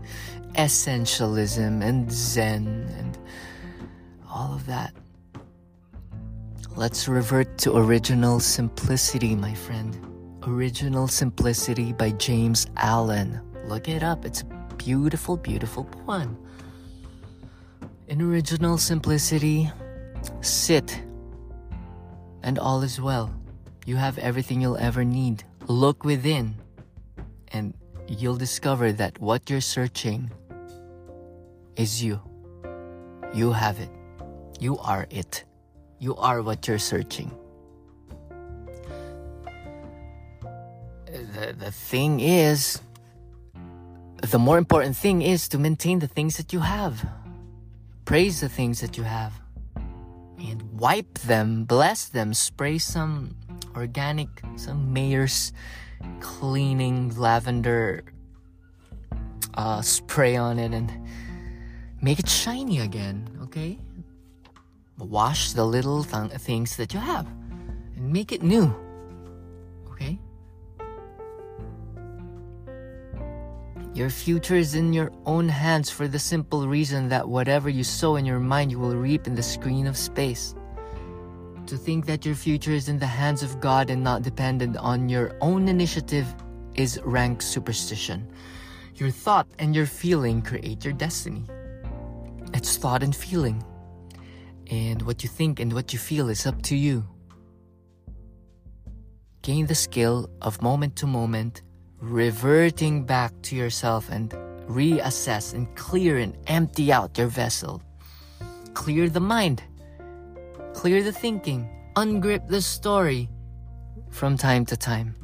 essentialism 0.55 1.81
and 1.81 2.11
zen 2.11 2.67
and 2.97 3.17
all 4.29 4.53
of 4.53 4.65
that. 4.65 4.93
Let's 6.75 7.07
revert 7.07 7.57
to 7.59 7.77
original 7.77 8.39
simplicity, 8.39 9.35
my 9.35 9.53
friend. 9.53 9.95
Original 10.43 11.07
Simplicity 11.07 11.91
by 11.91 12.11
James 12.11 12.67
Allen. 12.77 13.41
Look 13.65 13.89
it 13.89 14.01
up. 14.01 14.23
It's 14.25 14.41
a 14.41 14.75
beautiful, 14.75 15.35
beautiful 15.35 15.83
poem. 15.83 16.37
In 18.07 18.21
original 18.21 18.77
simplicity, 18.77 19.69
sit 20.41 21.01
and 22.43 22.57
all 22.57 22.81
is 22.81 23.01
well. 23.01 23.33
You 23.87 23.95
have 23.95 24.17
everything 24.17 24.59
you'll 24.59 24.75
ever 24.75 25.05
need. 25.05 25.45
Look 25.67 26.03
within, 26.03 26.55
and 27.53 27.73
you'll 28.05 28.35
discover 28.35 28.91
that 28.91 29.17
what 29.21 29.49
you're 29.49 29.61
searching 29.61 30.29
is 31.77 32.03
you. 32.03 32.19
You 33.33 33.53
have 33.53 33.79
it. 33.79 33.89
You 34.59 34.77
are 34.79 35.07
it. 35.09 35.45
You 35.99 36.17
are 36.17 36.41
what 36.41 36.67
you're 36.67 36.79
searching. 36.79 37.31
The, 41.05 41.55
the 41.57 41.71
thing 41.71 42.19
is, 42.19 42.81
the 44.21 44.37
more 44.37 44.57
important 44.57 44.97
thing 44.97 45.21
is 45.21 45.47
to 45.47 45.57
maintain 45.57 45.99
the 45.99 46.09
things 46.09 46.35
that 46.35 46.51
you 46.51 46.59
have. 46.59 47.07
Praise 48.03 48.41
the 48.41 48.49
things 48.49 48.81
that 48.81 48.97
you 48.97 49.03
have. 49.03 49.31
And 50.37 50.77
wipe 50.77 51.19
them, 51.19 51.63
bless 51.63 52.09
them, 52.09 52.33
spray 52.33 52.79
some 52.79 53.37
organic, 53.77 54.27
some 54.55 54.93
Meyer's 54.93 55.53
cleaning 56.19 57.15
lavender 57.15 58.03
uh, 59.53 59.81
spray 59.81 60.35
on 60.35 60.59
it 60.59 60.73
and 60.73 60.91
make 62.01 62.19
it 62.19 62.27
shiny 62.27 62.79
again, 62.79 63.29
okay? 63.43 63.77
Wash 64.97 65.53
the 65.53 65.65
little 65.65 66.03
th- 66.03 66.31
things 66.41 66.75
that 66.77 66.93
you 66.93 66.99
have 66.99 67.27
and 67.95 68.11
make 68.11 68.31
it 68.31 68.41
new, 68.41 68.73
okay? 69.91 70.19
Your 73.93 74.09
future 74.09 74.55
is 74.55 74.75
in 74.75 74.93
your 74.93 75.11
own 75.25 75.49
hands 75.49 75.89
for 75.89 76.07
the 76.07 76.19
simple 76.19 76.67
reason 76.67 77.09
that 77.09 77.27
whatever 77.27 77.69
you 77.69 77.83
sow 77.83 78.15
in 78.15 78.25
your 78.25 78.39
mind, 78.39 78.69
you 78.69 78.77
will 78.79 78.95
reap 78.95 79.25
in 79.25 79.33
the 79.33 79.41
screen 79.41 79.87
of 79.87 79.97
space. 79.97 80.53
To 81.67 81.75
think 81.75 82.05
that 82.05 82.25
your 82.25 82.33
future 82.33 82.71
is 82.71 82.87
in 82.87 82.97
the 82.97 83.05
hands 83.05 83.43
of 83.43 83.59
God 83.59 83.89
and 83.89 84.01
not 84.01 84.21
dependent 84.21 84.77
on 84.77 85.09
your 85.09 85.35
own 85.41 85.67
initiative 85.67 86.33
is 86.75 86.97
rank 87.03 87.41
superstition. 87.41 88.31
Your 88.95 89.11
thought 89.11 89.47
and 89.59 89.75
your 89.75 89.85
feeling 89.85 90.41
create 90.41 90.85
your 90.85 90.93
destiny. 90.93 91.43
It's 92.53 92.77
thought 92.77 93.03
and 93.03 93.13
feeling. 93.13 93.61
And 94.71 95.01
what 95.01 95.23
you 95.23 95.29
think 95.29 95.59
and 95.59 95.73
what 95.73 95.91
you 95.91 95.99
feel 95.99 96.29
is 96.29 96.45
up 96.45 96.61
to 96.63 96.75
you. 96.77 97.03
Gain 99.41 99.67
the 99.67 99.75
skill 99.75 100.29
of 100.41 100.61
moment 100.61 100.95
to 100.97 101.05
moment, 101.05 101.63
reverting 101.99 103.03
back 103.03 103.33
to 103.41 103.57
yourself 103.57 104.09
and 104.09 104.31
reassess 104.69 105.53
and 105.53 105.67
clear 105.75 106.17
and 106.17 106.37
empty 106.47 106.93
out 106.93 107.17
your 107.17 107.27
vessel. 107.27 107.81
Clear 108.73 109.09
the 109.09 109.19
mind 109.19 109.63
clear 110.77 111.01
the 111.01 111.11
thinking, 111.11 111.67
ungrip 111.95 112.47
the 112.47 112.61
story 112.61 113.27
from 114.11 114.37
time 114.37 114.63
to 114.63 114.77
time. 114.77 115.15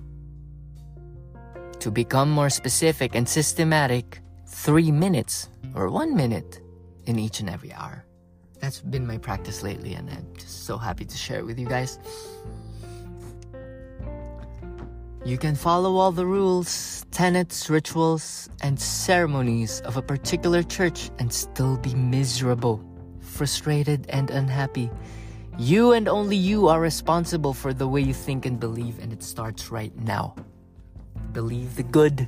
To 1.80 1.92
become 1.92 2.32
more 2.32 2.50
specific 2.50 3.14
and 3.14 3.30
systematic, 3.30 4.20
three 4.48 4.92
minutes 4.92 5.50
or 5.76 5.92
one 5.92 6.16
minute 6.16 6.60
in 7.06 7.20
each 7.20 7.40
and 7.40 7.52
every 7.52 7.72
hour. 7.72 8.04
That's 8.62 8.82
been 8.82 9.06
my 9.06 9.20
practice 9.20 9.62
lately, 9.62 9.94
and 9.94 10.10
I'm 10.10 10.26
just 10.36 10.66
so 10.66 10.76
happy 10.76 11.06
to 11.06 11.16
share 11.16 11.38
it 11.38 11.46
with 11.46 11.60
you 11.60 11.68
guys. 11.68 12.00
You 15.24 15.38
can 15.38 15.54
follow 15.54 15.98
all 15.98 16.12
the 16.12 16.26
rules, 16.26 17.06
tenets, 17.12 17.70
rituals, 17.70 18.50
and 18.64 18.80
ceremonies 18.80 19.82
of 19.82 19.98
a 19.98 20.02
particular 20.02 20.64
church 20.64 21.12
and 21.20 21.32
still 21.32 21.78
be 21.78 21.94
miserable, 21.94 22.84
frustrated, 23.20 24.08
and 24.10 24.32
unhappy 24.32 24.90
you 25.58 25.94
and 25.94 26.08
only 26.08 26.36
you 26.36 26.68
are 26.68 26.82
responsible 26.82 27.54
for 27.54 27.74
the 27.74 27.88
way 27.88 28.02
you 28.02 28.14
think 28.14 28.46
and 28.46 28.60
believe, 28.60 29.00
and 29.00 29.14
it 29.14 29.24
starts 29.24 29.72
right 29.72 29.96
now. 29.98 30.36
Believe 31.32 31.76
the 31.76 31.84
good. 31.84 32.28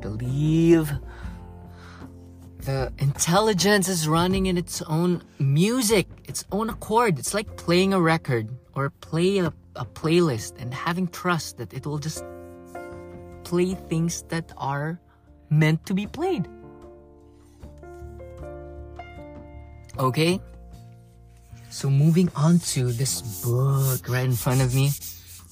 Believe 0.00 0.92
the 2.60 2.92
intelligence 2.98 3.88
is 3.88 4.06
running 4.06 4.46
in 4.46 4.56
its 4.58 4.82
own 4.82 5.22
music, 5.38 6.06
its 6.24 6.44
own 6.52 6.70
accord. 6.70 7.18
It's 7.18 7.34
like 7.34 7.56
playing 7.56 7.92
a 7.94 8.00
record 8.00 8.48
or 8.74 8.90
play 8.90 9.38
a, 9.38 9.52
a 9.76 9.84
playlist 9.84 10.60
and 10.60 10.72
having 10.72 11.08
trust 11.08 11.56
that 11.58 11.72
it 11.72 11.86
will 11.86 11.98
just 11.98 12.24
play 13.44 13.74
things 13.74 14.22
that 14.28 14.52
are 14.56 15.00
meant 15.48 15.84
to 15.86 15.94
be 15.94 16.06
played. 16.06 16.48
Okay? 19.98 20.40
So 21.70 21.88
moving 21.88 22.30
on 22.36 22.58
to 22.74 22.92
this 22.92 23.42
book 23.44 24.08
right 24.08 24.24
in 24.24 24.32
front 24.32 24.60
of 24.60 24.74
me. 24.74 24.90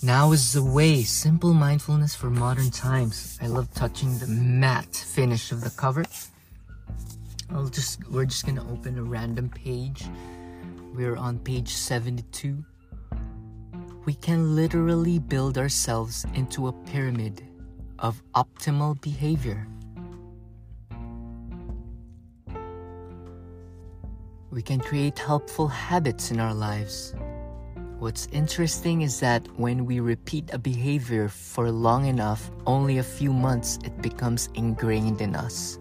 Now 0.03 0.33
is 0.33 0.53
the 0.53 0.63
way. 0.63 1.03
Simple 1.03 1.55
mindfulness 1.55 2.15
for 2.15 2.31
modern 2.31 2.71
times. 2.71 3.39
I 3.41 3.47
love 3.47 3.73
touching 3.75 4.19
the 4.19 4.27
matte 4.27 4.95
finish 4.95 5.53
of 5.53 5.63
the 5.63 5.71
cover. 5.71 6.05
I'll 7.51 7.69
just 7.69 8.07
we're 8.11 8.27
just 8.27 8.45
gonna 8.45 8.71
open 8.71 8.99
a 8.99 9.03
random 9.03 9.49
page 9.49 10.05
we're 10.99 11.17
on 11.17 11.39
page 11.39 11.69
72. 11.69 12.65
We 14.05 14.15
can 14.15 14.57
literally 14.57 15.21
build 15.21 15.57
ourselves 15.57 16.27
into 16.35 16.67
a 16.67 16.73
pyramid 16.73 17.45
of 18.01 18.21
optimal 18.35 19.01
behavior. 19.01 19.65
We 24.59 24.63
can 24.63 24.81
create 24.81 25.17
helpful 25.21 25.69
habits 25.69 26.33
in 26.33 26.41
our 26.41 26.53
lives. 26.53 27.15
What's 28.01 28.27
interesting 28.33 29.03
is 29.03 29.21
that 29.21 29.47
when 29.57 29.87
we 29.87 30.01
repeat 30.01 30.53
a 30.53 30.59
behavior 30.59 31.29
for 31.29 31.71
long 31.71 32.07
enough, 32.07 32.51
only 32.67 32.99
a 32.99 33.05
few 33.05 33.33
months, 33.33 33.79
it 33.85 34.03
becomes 34.03 34.49
ingrained 34.55 35.21
in 35.21 35.37
us. 35.37 35.79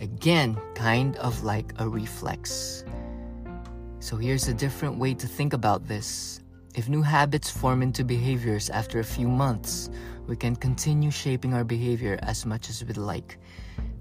Again, 0.00 0.58
kind 0.74 1.16
of 1.16 1.44
like 1.44 1.74
a 1.76 1.86
reflex. 1.86 2.86
So 4.00 4.16
here's 4.16 4.48
a 4.48 4.54
different 4.54 4.96
way 4.96 5.12
to 5.12 5.26
think 5.26 5.52
about 5.52 5.86
this. 5.86 6.40
If 6.74 6.88
new 6.88 7.02
habits 7.02 7.50
form 7.50 7.82
into 7.82 8.02
behaviors 8.02 8.70
after 8.70 9.00
a 9.00 9.04
few 9.04 9.28
months, 9.28 9.90
we 10.26 10.36
can 10.36 10.56
continue 10.56 11.10
shaping 11.10 11.52
our 11.52 11.64
behavior 11.64 12.18
as 12.22 12.46
much 12.46 12.70
as 12.70 12.82
we'd 12.82 12.96
like. 12.96 13.36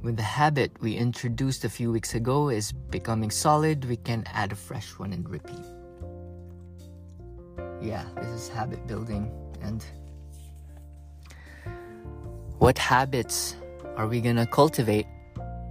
When 0.04 0.18
the 0.18 0.22
habit 0.22 0.76
we 0.82 0.98
introduced 0.98 1.64
a 1.64 1.70
few 1.70 1.90
weeks 1.90 2.14
ago 2.14 2.50
is 2.50 2.74
becoming 2.74 3.32
solid, 3.32 3.86
we 3.86 3.96
can 3.96 4.26
add 4.34 4.52
a 4.52 4.56
fresh 4.56 5.00
one 5.00 5.14
and 5.14 5.24
repeat. 5.30 5.64
Yeah, 7.82 8.04
this 8.18 8.28
is 8.28 8.50
habit 8.50 8.86
building. 8.86 9.32
And 9.62 9.82
what 12.60 12.78
habits 12.78 13.56
are 13.96 14.06
we 14.06 14.20
gonna 14.20 14.46
cultivate 14.46 15.08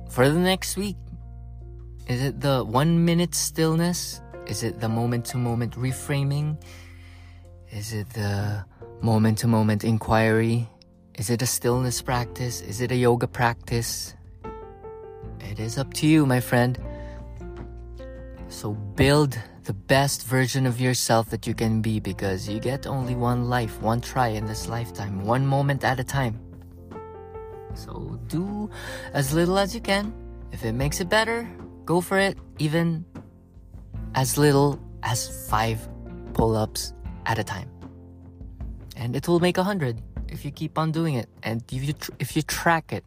for 0.08 0.26
the 0.26 0.38
next 0.38 0.78
week? 0.78 0.96
Is 2.08 2.22
it 2.22 2.40
the 2.40 2.64
one 2.64 3.04
minute 3.04 3.34
stillness? 3.34 4.22
Is 4.46 4.62
it 4.62 4.80
the 4.80 4.88
moment 4.88 5.26
to 5.26 5.36
moment 5.36 5.74
reframing? 5.74 6.56
Is 7.70 7.92
it 7.92 8.08
the 8.14 8.64
moment 9.02 9.36
to 9.40 9.46
moment 9.46 9.84
inquiry? 9.84 10.70
Is 11.18 11.28
it 11.28 11.42
a 11.42 11.46
stillness 11.46 12.00
practice? 12.00 12.62
Is 12.62 12.80
it 12.80 12.90
a 12.92 12.96
yoga 12.96 13.28
practice? 13.28 14.14
It 15.50 15.58
is 15.58 15.78
up 15.78 15.92
to 15.94 16.06
you, 16.06 16.26
my 16.26 16.40
friend. 16.40 16.78
So 18.48 18.72
build 18.72 19.38
the 19.64 19.72
best 19.72 20.24
version 20.24 20.66
of 20.66 20.80
yourself 20.80 21.30
that 21.30 21.46
you 21.46 21.54
can 21.54 21.80
be 21.82 22.00
because 22.00 22.48
you 22.48 22.60
get 22.60 22.86
only 22.86 23.14
one 23.14 23.48
life, 23.48 23.80
one 23.80 24.00
try 24.00 24.28
in 24.28 24.46
this 24.46 24.68
lifetime, 24.68 25.24
one 25.24 25.46
moment 25.46 25.84
at 25.84 26.00
a 26.00 26.04
time. 26.04 26.38
So 27.74 28.18
do 28.26 28.70
as 29.14 29.32
little 29.32 29.58
as 29.58 29.74
you 29.74 29.80
can. 29.80 30.12
If 30.52 30.64
it 30.64 30.72
makes 30.72 31.00
it 31.00 31.08
better, 31.08 31.48
go 31.84 32.00
for 32.00 32.18
it, 32.18 32.36
even 32.58 33.04
as 34.14 34.36
little 34.36 34.78
as 35.02 35.48
five 35.48 35.88
pull 36.34 36.56
ups 36.56 36.92
at 37.26 37.38
a 37.38 37.44
time 37.44 37.72
and 39.02 39.16
it 39.16 39.26
will 39.26 39.40
make 39.40 39.58
a 39.58 39.64
hundred 39.64 40.00
if 40.28 40.44
you 40.44 40.50
keep 40.50 40.78
on 40.78 40.92
doing 40.92 41.14
it 41.14 41.28
and 41.42 41.62
if 41.72 41.82
you 41.84 41.92
tr- 41.92 42.12
if 42.18 42.36
you 42.36 42.42
track 42.42 42.92
it. 42.92 43.04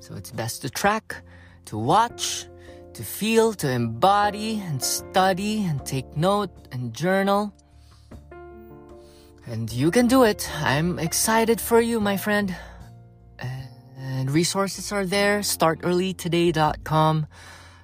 So 0.00 0.14
it's 0.14 0.30
best 0.30 0.62
to 0.62 0.70
track, 0.70 1.22
to 1.68 1.76
watch, 1.76 2.46
to 2.94 3.02
feel, 3.02 3.52
to 3.52 3.70
embody 3.70 4.58
and 4.64 4.82
study 4.82 5.64
and 5.66 5.84
take 5.84 6.16
note 6.16 6.50
and 6.72 6.94
journal. 6.94 7.52
And 9.46 9.70
you 9.70 9.90
can 9.90 10.06
do 10.08 10.24
it. 10.24 10.48
I'm 10.62 10.98
excited 10.98 11.60
for 11.60 11.80
you, 11.80 12.00
my 12.00 12.16
friend. 12.16 12.56
And 13.98 14.30
resources 14.30 14.92
are 14.92 15.04
there. 15.04 15.40
Startearlytoday.com. 15.40 17.26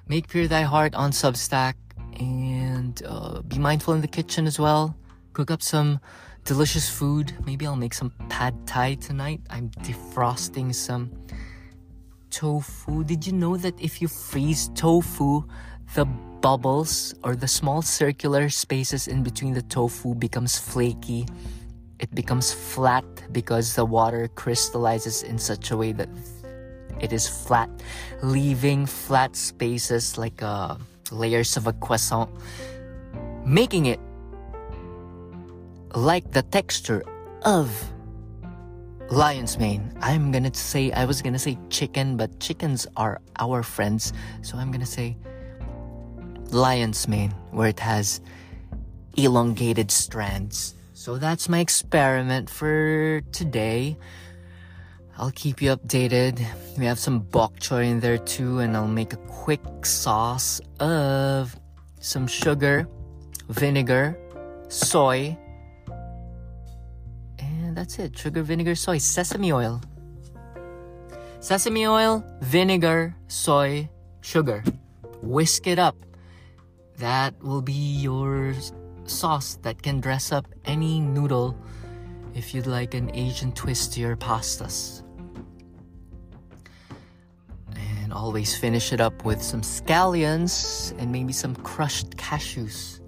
Make 0.07 0.29
Pure 0.29 0.47
Thy 0.47 0.63
Heart 0.63 0.95
on 0.95 1.11
Substack. 1.11 1.75
And 2.19 2.99
uh, 3.05 3.43
be 3.43 3.59
mindful 3.59 3.93
in 3.93 4.01
the 4.01 4.07
kitchen 4.07 4.47
as 4.47 4.59
well. 4.59 4.97
Cook 5.33 5.51
up 5.51 5.61
some 5.61 5.99
delicious 6.43 6.89
food. 6.89 7.35
Maybe 7.45 7.67
I'll 7.67 7.75
make 7.75 7.93
some 7.93 8.11
pad 8.29 8.65
thai 8.65 8.95
tonight. 8.95 9.41
I'm 9.51 9.69
defrosting 9.69 10.73
some 10.73 11.11
tofu. 12.35 13.03
Did 13.05 13.25
you 13.25 13.31
know 13.31 13.55
that 13.55 13.79
if 13.79 14.01
you 14.01 14.09
freeze 14.09 14.67
tofu, 14.75 15.43
the 15.95 16.03
bubbles 16.43 17.15
or 17.23 17.35
the 17.35 17.47
small 17.47 17.81
circular 17.81 18.49
spaces 18.49 19.07
in 19.07 19.23
between 19.23 19.53
the 19.53 19.63
tofu 19.63 20.13
becomes 20.13 20.59
flaky? 20.59 21.25
It 21.99 22.13
becomes 22.13 22.51
flat 22.51 23.05
because 23.31 23.75
the 23.75 23.85
water 23.85 24.27
crystallizes 24.27 25.23
in 25.23 25.39
such 25.39 25.71
a 25.71 25.77
way 25.77 25.93
that 25.93 26.09
it 26.99 27.13
is 27.13 27.25
flat, 27.27 27.69
leaving 28.21 28.85
flat 28.85 29.35
spaces 29.35 30.17
like 30.17 30.43
uh, 30.43 30.75
layers 31.11 31.55
of 31.55 31.67
a 31.67 31.73
croissant, 31.73 32.29
making 33.45 33.85
it 33.85 33.99
like 35.95 36.31
the 36.31 36.43
texture 36.43 37.01
of 37.43 37.71
lion's 39.09 39.57
mane. 39.57 39.91
I'm 40.01 40.31
gonna 40.31 40.53
say, 40.53 40.91
I 40.91 41.05
was 41.05 41.21
gonna 41.21 41.39
say 41.39 41.57
chicken, 41.69 42.17
but 42.17 42.39
chickens 42.39 42.87
are 42.97 43.21
our 43.37 43.63
friends. 43.63 44.13
So 44.41 44.57
I'm 44.57 44.71
gonna 44.71 44.85
say 44.85 45.17
lion's 46.51 47.07
mane, 47.07 47.31
where 47.51 47.69
it 47.69 47.79
has 47.79 48.21
elongated 49.15 49.91
strands. 49.91 50.75
So 50.93 51.17
that's 51.17 51.47
my 51.47 51.59
experiment 51.59 52.49
for 52.49 53.21
today. 53.31 53.97
I'll 55.17 55.31
keep 55.31 55.61
you 55.61 55.75
updated. 55.75 56.43
We 56.77 56.85
have 56.85 56.99
some 56.99 57.19
bok 57.19 57.59
choy 57.59 57.85
in 57.85 57.99
there 57.99 58.17
too, 58.17 58.59
and 58.59 58.75
I'll 58.75 58.87
make 58.87 59.13
a 59.13 59.17
quick 59.27 59.85
sauce 59.85 60.59
of 60.79 61.55
some 61.99 62.27
sugar, 62.27 62.87
vinegar, 63.47 64.17
soy, 64.67 65.37
that's 67.75 67.99
it. 67.99 68.17
Sugar, 68.17 68.41
vinegar, 68.41 68.75
soy, 68.75 68.97
sesame 68.97 69.51
oil. 69.51 69.81
Sesame 71.39 71.85
oil, 71.85 72.25
vinegar, 72.41 73.15
soy, 73.27 73.89
sugar. 74.21 74.63
Whisk 75.21 75.67
it 75.67 75.77
up. 75.77 75.95
That 76.97 77.37
will 77.43 77.61
be 77.61 77.73
your 77.73 78.55
sauce 79.03 79.59
that 79.61 79.81
can 79.83 79.99
dress 79.99 80.31
up 80.31 80.47
any 80.65 80.99
noodle 80.99 81.55
if 82.33 82.53
you'd 82.53 82.67
like 82.67 82.93
an 82.93 83.13
Asian 83.13 83.51
twist 83.51 83.93
to 83.93 83.99
your 83.99 84.15
pastas. 84.15 85.03
And 87.75 88.13
always 88.13 88.57
finish 88.57 88.93
it 88.93 89.01
up 89.01 89.25
with 89.25 89.41
some 89.41 89.61
scallions 89.61 90.97
and 90.97 91.11
maybe 91.11 91.33
some 91.33 91.55
crushed 91.57 92.11
cashews. 92.17 93.01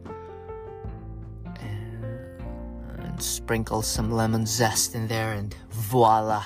Sprinkle 3.47 3.81
some 3.81 4.11
lemon 4.11 4.45
zest 4.45 4.93
in 4.93 5.07
there, 5.07 5.31
and 5.31 5.55
voila. 5.71 6.43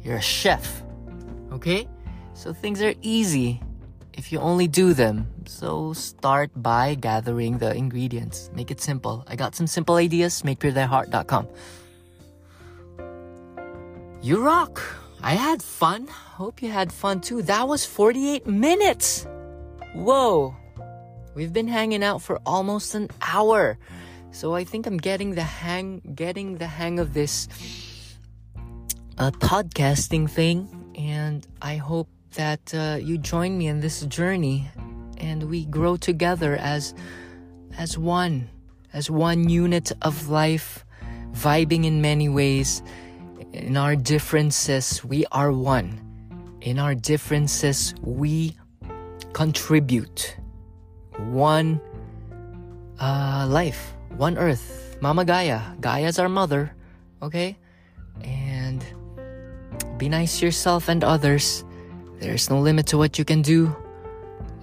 You're 0.00 0.18
a 0.18 0.22
chef. 0.22 0.84
Okay? 1.50 1.88
So 2.34 2.52
things 2.52 2.80
are 2.80 2.94
easy 3.02 3.60
if 4.12 4.30
you 4.30 4.38
only 4.38 4.68
do 4.68 4.94
them. 4.94 5.26
So 5.46 5.92
start 5.92 6.54
by 6.54 6.94
gathering 6.94 7.58
the 7.58 7.74
ingredients. 7.74 8.48
Make 8.54 8.70
it 8.70 8.80
simple. 8.80 9.24
I 9.26 9.34
got 9.34 9.56
some 9.56 9.66
simple 9.66 9.96
ideas. 9.96 10.42
MakePureThyHeart.com. 10.42 11.48
You 14.22 14.38
rock. 14.38 14.80
I 15.20 15.34
had 15.34 15.60
fun. 15.64 16.06
Hope 16.06 16.62
you 16.62 16.70
had 16.70 16.92
fun 16.92 17.20
too. 17.20 17.42
That 17.42 17.66
was 17.66 17.84
48 17.84 18.46
minutes. 18.46 19.26
Whoa. 19.94 20.54
We've 21.34 21.52
been 21.52 21.66
hanging 21.66 22.04
out 22.04 22.22
for 22.22 22.38
almost 22.46 22.94
an 22.94 23.10
hour. 23.20 23.76
So 24.34 24.52
I 24.52 24.64
think 24.64 24.88
I'm 24.88 24.96
getting 24.96 25.36
the 25.36 25.46
hang 25.46 26.02
getting 26.16 26.58
the 26.58 26.66
hang 26.66 26.98
of 26.98 27.14
this 27.14 27.46
uh, 29.16 29.30
podcasting 29.30 30.28
thing, 30.28 30.66
and 30.98 31.46
I 31.62 31.76
hope 31.76 32.08
that 32.34 32.74
uh, 32.74 32.98
you 33.00 33.16
join 33.16 33.56
me 33.56 33.68
in 33.68 33.78
this 33.78 34.00
journey, 34.06 34.68
and 35.18 35.44
we 35.44 35.66
grow 35.66 35.96
together 35.96 36.56
as 36.56 36.94
as 37.78 37.96
one, 37.96 38.50
as 38.92 39.08
one 39.08 39.48
unit 39.48 39.92
of 40.02 40.28
life, 40.28 40.84
vibing 41.30 41.84
in 41.84 42.02
many 42.02 42.28
ways. 42.28 42.82
In 43.52 43.76
our 43.76 43.94
differences, 43.94 45.04
we 45.04 45.24
are 45.30 45.52
one. 45.52 46.02
In 46.60 46.80
our 46.80 46.96
differences, 46.96 47.94
we 48.02 48.56
contribute 49.32 50.36
one 51.18 51.80
uh, 52.98 53.46
life 53.48 53.93
one 54.16 54.38
earth, 54.38 54.96
Mama 55.00 55.24
Gaia. 55.24 55.60
Gaia's 55.80 56.18
our 56.18 56.28
mother, 56.28 56.74
okay? 57.22 57.56
And 58.22 58.84
be 59.98 60.08
nice 60.08 60.38
to 60.38 60.46
yourself 60.46 60.88
and 60.88 61.02
others. 61.02 61.64
There's 62.20 62.48
no 62.50 62.60
limit 62.60 62.86
to 62.88 62.98
what 62.98 63.18
you 63.18 63.24
can 63.24 63.42
do. 63.42 63.74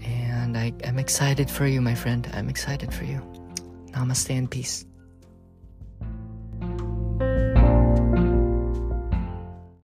And 0.04 0.58
I, 0.58 0.74
I'm 0.86 1.00
excited 1.00 1.50
for 1.50 1.68
you, 1.68 1.82
my 1.82 1.96
friend. 1.96 2.28
I'm 2.34 2.50
excited 2.50 2.94
for 2.94 3.04
you. 3.04 3.22
Namaste 3.92 4.36
and 4.38 4.50
peace. 4.50 4.86